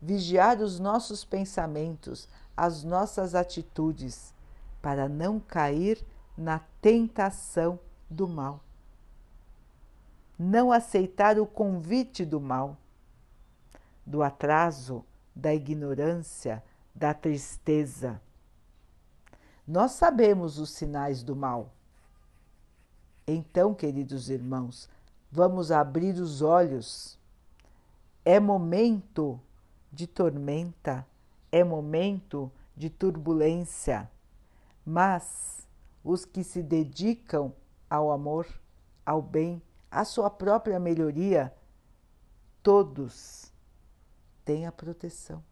Vigiar 0.00 0.60
os 0.60 0.78
nossos 0.78 1.24
pensamentos, 1.24 2.28
as 2.56 2.84
nossas 2.84 3.34
atitudes, 3.34 4.32
para 4.80 5.08
não 5.08 5.40
cair 5.40 6.00
na 6.38 6.60
tentação 6.80 7.76
do 8.08 8.28
mal. 8.28 8.60
Não 10.38 10.70
aceitar 10.70 11.40
o 11.40 11.46
convite 11.46 12.24
do 12.24 12.40
mal, 12.40 12.76
do 14.06 14.22
atraso, 14.22 15.04
da 15.34 15.52
ignorância, 15.52 16.62
da 16.94 17.12
tristeza. 17.12 18.22
Nós 19.66 19.90
sabemos 19.90 20.60
os 20.60 20.70
sinais 20.70 21.24
do 21.24 21.34
mal. 21.34 21.72
Então, 23.32 23.72
queridos 23.72 24.28
irmãos, 24.28 24.90
vamos 25.30 25.72
abrir 25.72 26.16
os 26.16 26.42
olhos. 26.42 27.18
É 28.22 28.38
momento 28.38 29.40
de 29.90 30.06
tormenta, 30.06 31.06
é 31.50 31.64
momento 31.64 32.52
de 32.76 32.90
turbulência, 32.90 34.10
mas 34.84 35.66
os 36.04 36.26
que 36.26 36.44
se 36.44 36.62
dedicam 36.62 37.54
ao 37.88 38.10
amor, 38.10 38.46
ao 39.04 39.22
bem, 39.22 39.62
à 39.90 40.04
sua 40.04 40.28
própria 40.28 40.78
melhoria, 40.78 41.54
todos 42.62 43.50
têm 44.44 44.66
a 44.66 44.72
proteção. 44.72 45.42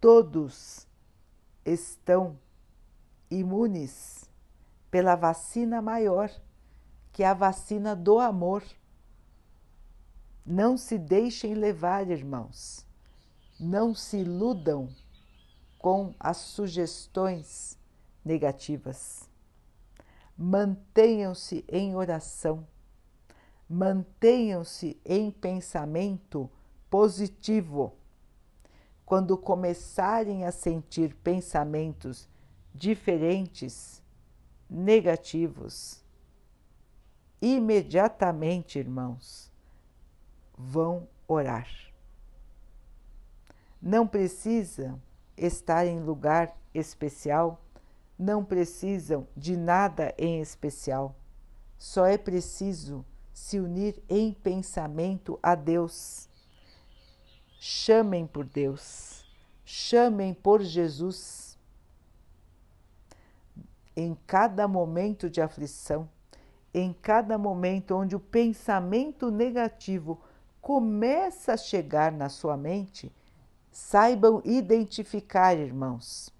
Todos 0.00 0.84
estão 1.64 2.36
imunes 3.30 4.28
pela 4.90 5.14
vacina 5.14 5.80
maior, 5.80 6.28
que 7.16 7.22
é 7.22 7.28
a 7.28 7.32
vacina 7.32 7.96
do 7.96 8.18
amor. 8.18 8.62
Não 10.44 10.76
se 10.76 10.98
deixem 10.98 11.54
levar, 11.54 12.10
irmãos. 12.10 12.84
Não 13.58 13.94
se 13.94 14.18
iludam 14.18 14.90
com 15.78 16.14
as 16.20 16.36
sugestões 16.36 17.78
negativas. 18.22 19.30
Mantenham-se 20.36 21.64
em 21.70 21.96
oração, 21.96 22.66
mantenham-se 23.66 25.00
em 25.02 25.30
pensamento 25.30 26.50
positivo. 26.90 27.94
Quando 29.06 29.38
começarem 29.38 30.44
a 30.44 30.52
sentir 30.52 31.14
pensamentos 31.24 32.28
diferentes, 32.74 34.02
negativos, 34.68 36.04
imediatamente, 37.40 38.78
irmãos, 38.78 39.50
vão 40.56 41.08
orar. 41.28 41.68
Não 43.80 44.06
precisam 44.06 45.00
estar 45.36 45.86
em 45.86 46.00
lugar 46.00 46.56
especial, 46.74 47.60
não 48.18 48.44
precisam 48.44 49.26
de 49.36 49.56
nada 49.56 50.14
em 50.18 50.40
especial. 50.40 51.14
Só 51.78 52.06
é 52.06 52.16
preciso 52.16 53.04
se 53.32 53.60
unir 53.60 54.02
em 54.08 54.32
pensamento 54.32 55.38
a 55.42 55.54
Deus. 55.54 56.28
Chamem 57.60 58.26
por 58.26 58.44
Deus, 58.44 59.24
chamem 59.64 60.32
por 60.32 60.62
Jesus 60.62 61.58
em 63.94 64.16
cada 64.26 64.68
momento 64.68 65.28
de 65.28 65.40
aflição, 65.40 66.08
em 66.78 66.92
cada 66.92 67.38
momento 67.38 67.94
onde 67.94 68.14
o 68.14 68.20
pensamento 68.20 69.30
negativo 69.30 70.20
começa 70.60 71.54
a 71.54 71.56
chegar 71.56 72.12
na 72.12 72.28
sua 72.28 72.54
mente, 72.54 73.10
saibam 73.72 74.42
identificar, 74.44 75.56
irmãos. 75.56 76.30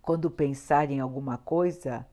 Quando 0.00 0.30
pensarem 0.30 0.98
em 0.98 1.00
alguma 1.00 1.36
coisa, 1.36 2.06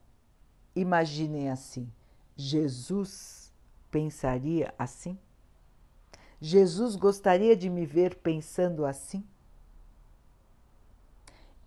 imaginem 0.76 1.52
assim: 1.52 1.88
Jesus 2.36 3.54
pensaria 3.92 4.74
assim? 4.80 5.20
Jesus 6.42 6.96
gostaria 6.96 7.56
de 7.56 7.70
me 7.70 7.86
ver 7.86 8.16
pensando 8.16 8.84
assim? 8.84 9.24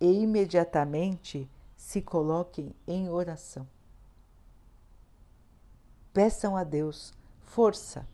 E 0.01 0.21
imediatamente 0.21 1.49
se 1.77 2.01
coloquem 2.01 2.75
em 2.85 3.09
oração. 3.09 3.65
Peçam 6.11 6.57
a 6.57 6.63
Deus 6.63 7.13
força. 7.41 8.07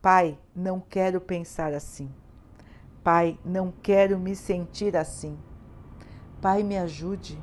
Pai, 0.00 0.38
não 0.54 0.78
quero 0.78 1.20
pensar 1.20 1.74
assim. 1.74 2.08
Pai, 3.02 3.36
não 3.44 3.72
quero 3.82 4.18
me 4.18 4.36
sentir 4.36 4.96
assim. 4.96 5.36
Pai, 6.40 6.62
me 6.62 6.78
ajude 6.78 7.36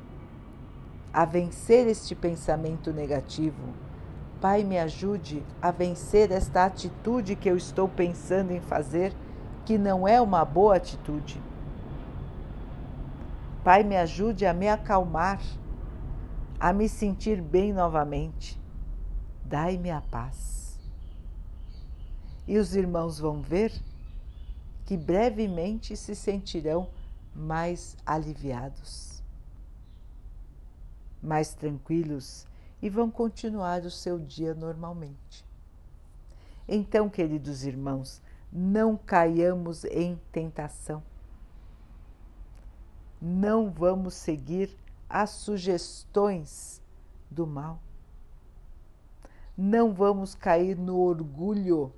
a 1.12 1.26
vencer 1.26 1.86
este 1.86 2.14
pensamento 2.14 2.90
negativo. 2.90 3.74
Pai, 4.40 4.64
me 4.64 4.78
ajude 4.78 5.44
a 5.60 5.70
vencer 5.70 6.32
esta 6.32 6.64
atitude 6.64 7.36
que 7.36 7.48
eu 7.48 7.56
estou 7.56 7.86
pensando 7.86 8.52
em 8.52 8.60
fazer, 8.60 9.14
que 9.66 9.76
não 9.76 10.08
é 10.08 10.20
uma 10.20 10.42
boa 10.44 10.76
atitude. 10.76 11.38
Pai, 13.62 13.82
me 13.82 13.96
ajude 13.96 14.46
a 14.46 14.54
me 14.54 14.68
acalmar, 14.68 15.40
a 16.58 16.72
me 16.72 16.88
sentir 16.88 17.42
bem 17.42 17.74
novamente. 17.74 18.58
Dai-me 19.48 19.90
a 19.90 20.00
paz. 20.00 20.78
E 22.46 22.58
os 22.58 22.74
irmãos 22.74 23.18
vão 23.18 23.40
ver 23.40 23.72
que 24.84 24.96
brevemente 24.96 25.96
se 25.96 26.14
sentirão 26.14 26.88
mais 27.34 27.96
aliviados, 28.06 29.22
mais 31.22 31.52
tranquilos 31.54 32.46
e 32.80 32.88
vão 32.88 33.10
continuar 33.10 33.82
o 33.82 33.90
seu 33.90 34.18
dia 34.18 34.54
normalmente. 34.54 35.44
Então, 36.68 37.08
queridos 37.08 37.64
irmãos, 37.64 38.22
não 38.52 38.96
caiamos 38.96 39.84
em 39.84 40.20
tentação 40.30 41.02
não 43.20 43.70
vamos 43.70 44.14
seguir 44.14 44.76
as 45.08 45.30
sugestões 45.30 46.82
do 47.30 47.46
mal. 47.46 47.80
Não 49.56 49.92
vamos 49.92 50.34
cair 50.34 50.76
no 50.76 50.98
orgulho. 50.98 51.92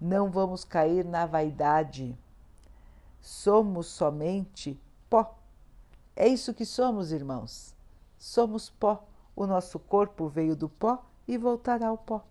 Não 0.00 0.30
vamos 0.30 0.64
cair 0.64 1.04
na 1.04 1.26
vaidade. 1.26 2.16
Somos 3.20 3.86
somente 3.86 4.80
pó. 5.08 5.38
É 6.16 6.26
isso 6.26 6.54
que 6.54 6.64
somos, 6.64 7.12
irmãos. 7.12 7.74
Somos 8.18 8.70
pó. 8.70 9.06
O 9.36 9.46
nosso 9.46 9.78
corpo 9.78 10.28
veio 10.28 10.56
do 10.56 10.68
pó 10.68 11.04
e 11.28 11.36
voltará 11.36 11.88
ao 11.88 11.98
pó. 11.98 12.24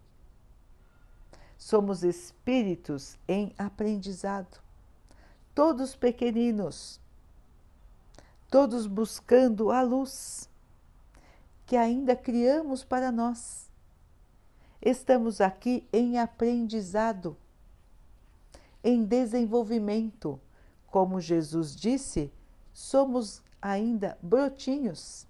Somos 1.58 2.04
espíritos 2.04 3.18
em 3.28 3.54
aprendizado 3.58 4.60
todos 5.60 5.94
pequeninos, 5.94 7.02
todos 8.50 8.88
buscando 8.88 9.72
a 9.72 9.82
luz 9.82 10.49
que 11.70 11.78
ainda 11.78 12.16
criamos 12.16 12.84
para 12.84 13.12
nós. 13.12 13.70
Estamos 14.82 15.40
aqui 15.40 15.88
em 15.94 16.18
aprendizado, 16.18 17.38
em 18.84 19.06
desenvolvimento. 19.06 20.42
Como 20.88 21.22
Jesus 21.22 21.76
disse, 21.76 22.34
somos 22.74 23.44
ainda 23.62 24.18
brotinhos. 24.20 25.28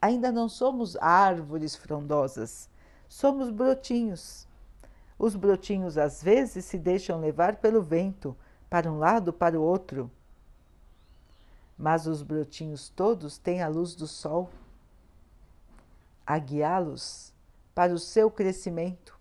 Ainda 0.00 0.32
não 0.32 0.48
somos 0.48 0.96
árvores 0.96 1.76
frondosas, 1.76 2.70
somos 3.06 3.50
brotinhos. 3.50 4.48
Os 5.18 5.36
brotinhos 5.36 5.98
às 5.98 6.22
vezes 6.22 6.64
se 6.64 6.78
deixam 6.78 7.20
levar 7.20 7.56
pelo 7.56 7.82
vento, 7.82 8.34
para 8.70 8.90
um 8.90 8.98
lado, 8.98 9.34
para 9.34 9.60
o 9.60 9.62
outro. 9.62 10.10
Mas 11.76 12.06
os 12.06 12.22
brotinhos 12.22 12.88
todos 12.88 13.36
têm 13.36 13.60
a 13.60 13.68
luz 13.68 13.94
do 13.94 14.06
sol 14.06 14.48
a 16.26 16.38
guiá-los 16.38 17.32
para 17.74 17.94
o 17.94 17.98
seu 17.98 18.30
crescimento. 18.30 19.18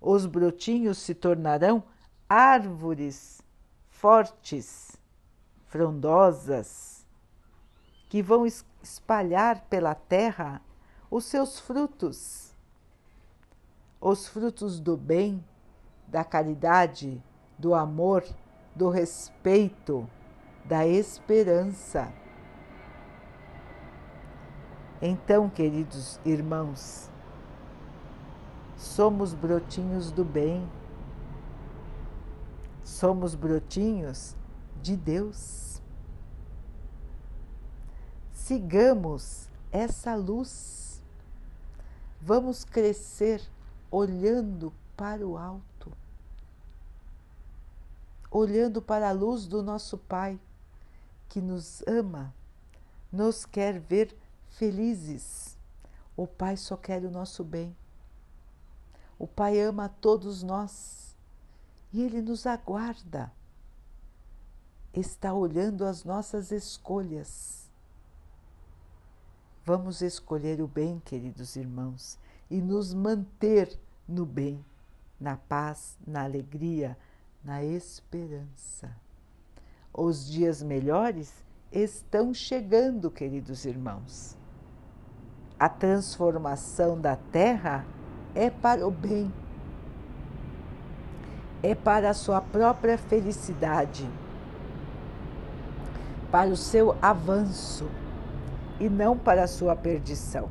Os 0.00 0.26
brotinhos 0.26 0.98
se 0.98 1.14
tornarão 1.14 1.84
árvores 2.28 3.40
fortes, 3.88 4.96
frondosas, 5.66 7.06
que 8.08 8.22
vão 8.22 8.44
espalhar 8.82 9.66
pela 9.68 9.94
terra 9.94 10.60
os 11.10 11.24
seus 11.24 11.60
frutos, 11.60 12.54
os 14.00 14.26
frutos 14.26 14.80
do 14.80 14.96
bem, 14.96 15.44
da 16.08 16.24
caridade, 16.24 17.22
do 17.58 17.74
amor, 17.74 18.24
do 18.74 18.88
respeito, 18.88 20.08
da 20.64 20.86
esperança. 20.86 22.19
Então, 25.02 25.48
queridos 25.48 26.20
irmãos, 26.26 27.08
somos 28.76 29.32
brotinhos 29.32 30.12
do 30.12 30.22
bem, 30.22 30.70
somos 32.84 33.34
brotinhos 33.34 34.36
de 34.82 34.98
Deus. 34.98 35.80
Sigamos 38.30 39.48
essa 39.72 40.14
luz, 40.14 41.02
vamos 42.20 42.62
crescer 42.62 43.40
olhando 43.90 44.70
para 44.98 45.26
o 45.26 45.38
alto. 45.38 45.90
Olhando 48.30 48.82
para 48.82 49.08
a 49.08 49.12
luz 49.12 49.46
do 49.46 49.62
nosso 49.62 49.96
Pai, 49.96 50.38
que 51.26 51.40
nos 51.40 51.82
ama, 51.86 52.34
nos 53.10 53.46
quer 53.46 53.80
ver 53.80 54.14
felizes. 54.50 55.56
O 56.16 56.26
Pai 56.26 56.56
só 56.56 56.76
quer 56.76 57.04
o 57.04 57.10
nosso 57.10 57.42
bem. 57.42 57.76
O 59.18 59.26
Pai 59.26 59.60
ama 59.60 59.84
a 59.84 59.88
todos 59.88 60.42
nós 60.42 61.16
e 61.92 62.02
Ele 62.02 62.20
nos 62.20 62.46
aguarda. 62.46 63.32
Está 64.92 65.32
olhando 65.32 65.84
as 65.84 66.04
nossas 66.04 66.50
escolhas. 66.50 67.70
Vamos 69.64 70.00
escolher 70.00 70.60
o 70.60 70.66
bem, 70.66 71.00
queridos 71.00 71.54
irmãos, 71.54 72.18
e 72.50 72.60
nos 72.60 72.92
manter 72.92 73.78
no 74.08 74.26
bem, 74.26 74.64
na 75.20 75.36
paz, 75.36 75.96
na 76.04 76.24
alegria, 76.24 76.98
na 77.44 77.62
esperança. 77.62 78.96
Os 79.92 80.26
dias 80.26 80.62
melhores 80.62 81.32
estão 81.70 82.34
chegando, 82.34 83.10
queridos 83.10 83.64
irmãos. 83.64 84.39
A 85.60 85.68
transformação 85.68 86.98
da 86.98 87.16
terra 87.16 87.84
é 88.34 88.48
para 88.48 88.88
o 88.88 88.90
bem, 88.90 89.30
é 91.62 91.74
para 91.74 92.08
a 92.08 92.14
sua 92.14 92.40
própria 92.40 92.96
felicidade, 92.96 94.08
para 96.32 96.48
o 96.48 96.56
seu 96.56 96.96
avanço. 97.02 97.86
E 98.80 98.88
não 98.88 99.18
para 99.18 99.42
a 99.42 99.46
sua 99.46 99.76
perdição. 99.76 100.48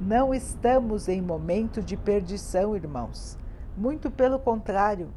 Não 0.00 0.34
estamos 0.34 1.06
em 1.06 1.22
momento 1.22 1.80
de 1.80 1.96
perdição, 1.96 2.74
irmãos. 2.74 3.38
Muito 3.76 4.10
pelo 4.10 4.40
contrário, 4.40 5.10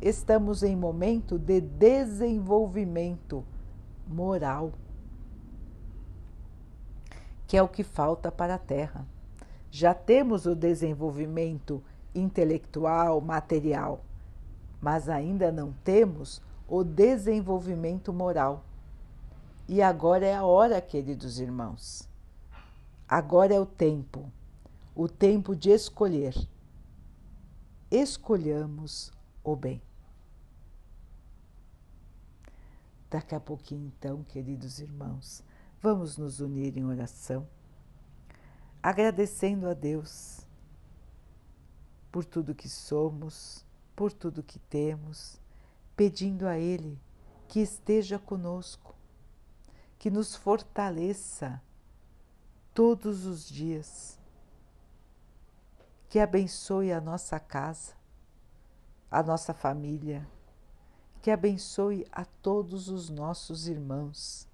estamos 0.00 0.64
em 0.64 0.74
momento 0.74 1.38
de 1.38 1.60
desenvolvimento 1.60 3.44
moral, 4.08 4.72
que 7.52 7.56
é 7.58 7.62
o 7.62 7.68
que 7.68 7.84
falta 7.84 8.32
para 8.32 8.54
a 8.54 8.58
Terra. 8.58 9.06
Já 9.70 9.92
temos 9.92 10.46
o 10.46 10.54
desenvolvimento 10.54 11.84
intelectual, 12.14 13.20
material, 13.20 14.02
mas 14.80 15.06
ainda 15.06 15.52
não 15.52 15.70
temos 15.84 16.40
o 16.66 16.82
desenvolvimento 16.82 18.10
moral. 18.10 18.64
E 19.68 19.82
agora 19.82 20.24
é 20.24 20.34
a 20.34 20.42
hora, 20.42 20.80
queridos 20.80 21.38
irmãos. 21.40 22.08
Agora 23.06 23.52
é 23.52 23.60
o 23.60 23.66
tempo, 23.66 24.32
o 24.96 25.06
tempo 25.06 25.54
de 25.54 25.68
escolher. 25.68 26.34
Escolhamos 27.90 29.12
o 29.44 29.54
bem. 29.54 29.82
Daqui 33.10 33.34
a 33.34 33.40
pouquinho, 33.40 33.92
então, 33.94 34.22
queridos 34.22 34.78
irmãos, 34.78 35.44
vamos 35.82 36.16
nos 36.16 36.38
unir 36.38 36.78
em 36.78 36.84
oração, 36.84 37.48
agradecendo 38.80 39.68
a 39.68 39.74
Deus 39.74 40.46
por 42.12 42.24
tudo 42.24 42.54
que 42.54 42.68
somos, 42.68 43.66
por 43.96 44.12
tudo 44.12 44.44
que 44.44 44.60
temos, 44.60 45.40
pedindo 45.96 46.46
a 46.46 46.56
Ele 46.56 46.96
que 47.48 47.58
esteja 47.58 48.16
conosco, 48.16 48.94
que 49.98 50.08
nos 50.08 50.36
fortaleça 50.36 51.60
todos 52.72 53.26
os 53.26 53.48
dias, 53.48 54.20
que 56.08 56.20
abençoe 56.20 56.92
a 56.92 57.00
nossa 57.00 57.40
casa, 57.40 57.94
a 59.10 59.20
nossa 59.20 59.52
família, 59.52 60.24
que 61.20 61.30
abençoe 61.30 62.06
a 62.12 62.24
todos 62.24 62.88
os 62.88 63.10
nossos 63.10 63.66
irmãos, 63.66 64.46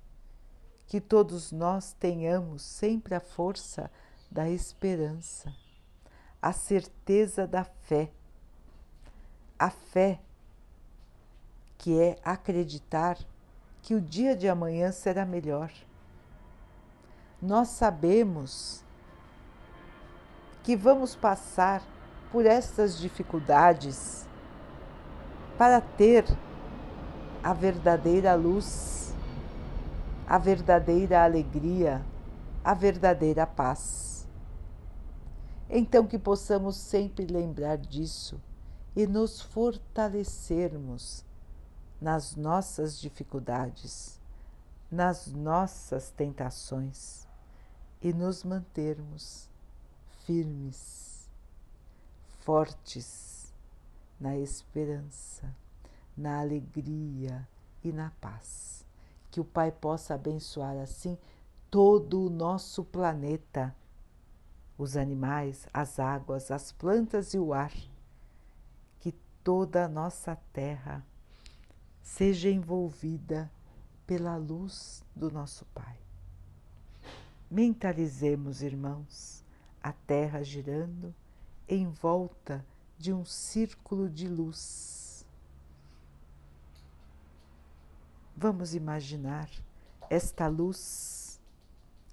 que 0.89 1.01
todos 1.01 1.53
nós 1.53 1.93
tenhamos 1.93 2.63
sempre 2.63 3.15
a 3.15 3.21
força 3.21 3.91
da 4.31 4.49
esperança, 4.49 5.55
a 6.41 6.53
certeza 6.53 7.47
da 7.47 7.63
fé, 7.63 8.11
a 9.59 9.71
fé 9.71 10.19
que 11.77 12.01
é 12.01 12.19
acreditar 12.25 13.17
que 13.83 13.95
o 13.95 14.01
dia 14.01 14.35
de 14.35 14.49
amanhã 14.49 14.91
será 14.91 15.25
melhor. 15.25 15.71
Nós 17.41 17.69
sabemos 17.69 18.83
que 20.63 20.75
vamos 20.75 21.15
passar 21.15 21.83
por 22.33 22.45
estas 22.45 22.99
dificuldades 22.99 24.27
para 25.57 25.81
ter 25.81 26.25
a 27.43 27.53
verdadeira 27.53 28.35
luz, 28.35 29.08
a 30.29 30.37
verdadeira 30.37 31.25
alegria, 31.25 32.05
a 32.63 32.75
verdadeira 32.75 33.47
paz. 33.47 34.29
Então, 35.71 36.07
que 36.07 36.19
possamos 36.19 36.77
sempre 36.77 37.25
lembrar 37.25 37.79
disso 37.79 38.39
e 38.95 39.07
nos 39.07 39.41
fortalecermos 39.41 41.25
nas 41.99 42.37
nossas 42.37 43.01
dificuldades, 43.01 44.21
nas 44.91 45.29
nossas 45.29 46.11
tentações 46.11 47.27
e 48.03 48.13
nos 48.13 48.45
mantermos 48.45 49.49
firmes, 50.27 51.27
fortes 52.41 53.53
na 54.21 54.37
esperança 54.37 55.55
na 56.19 56.41
alegria 56.41 57.49
e 57.85 57.93
na 57.93 58.11
paz. 58.21 58.78
Que 59.39 59.43
o 59.43 59.45
Pai 59.45 59.71
possa 59.71 60.17
abençoar 60.17 60.77
assim 60.79 61.17
todo 61.71 62.27
o 62.27 62.29
nosso 62.29 62.83
planeta, 62.83 63.73
os 64.77 64.97
animais, 64.97 65.65
as 65.73 66.01
águas, 66.01 66.51
as 66.51 66.73
plantas 66.73 67.35
e 67.35 67.39
o 67.39 67.55
ar. 67.55 67.73
Que 68.99 69.13
toda 69.45 69.85
a 69.85 69.89
nossa 69.89 70.35
terra 70.53 71.07
seja 72.03 72.51
envolvida 72.51 73.49
pela 74.05 74.37
luz 74.37 75.05
do 75.15 75.31
nosso 75.31 75.65
Pai. 75.67 75.97
Mentalizemos, 77.49 78.61
irmãos, 78.61 79.45
a 79.81 79.93
terra 79.93 80.43
girando 80.43 81.15
em 81.69 81.87
volta 81.87 82.67
de 82.99 83.13
um 83.13 83.25
círculo 83.25 84.11
de 84.11 84.27
luz 84.27 85.08
Vamos 88.41 88.73
imaginar 88.73 89.51
esta 90.09 90.47
luz 90.47 91.41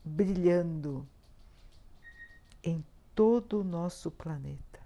brilhando 0.03 1.07
em 2.63 2.84
todo 3.13 3.61
o 3.61 3.63
nosso 3.63 4.09
planeta. 4.09 4.80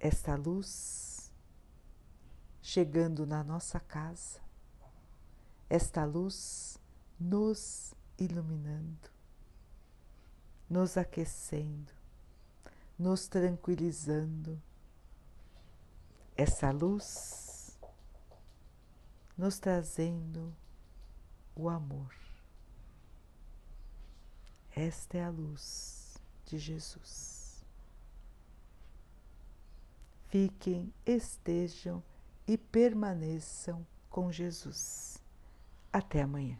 Esta 0.00 0.34
luz 0.34 1.30
chegando 2.60 3.24
na 3.24 3.44
nossa 3.44 3.78
casa, 3.78 4.40
esta 5.70 6.04
luz 6.04 6.76
nos 7.16 7.94
iluminando, 8.18 9.10
nos 10.68 10.96
aquecendo, 10.96 11.92
nos 12.98 13.28
tranquilizando. 13.28 14.60
Essa 16.36 16.72
luz 16.72 17.51
nos 19.36 19.58
trazendo 19.58 20.54
o 21.54 21.68
amor. 21.68 22.14
Esta 24.74 25.18
é 25.18 25.24
a 25.24 25.30
luz 25.30 26.16
de 26.46 26.58
Jesus. 26.58 27.64
Fiquem, 30.28 30.92
estejam 31.04 32.02
e 32.46 32.56
permaneçam 32.56 33.86
com 34.08 34.32
Jesus. 34.32 35.22
Até 35.92 36.22
amanhã. 36.22 36.58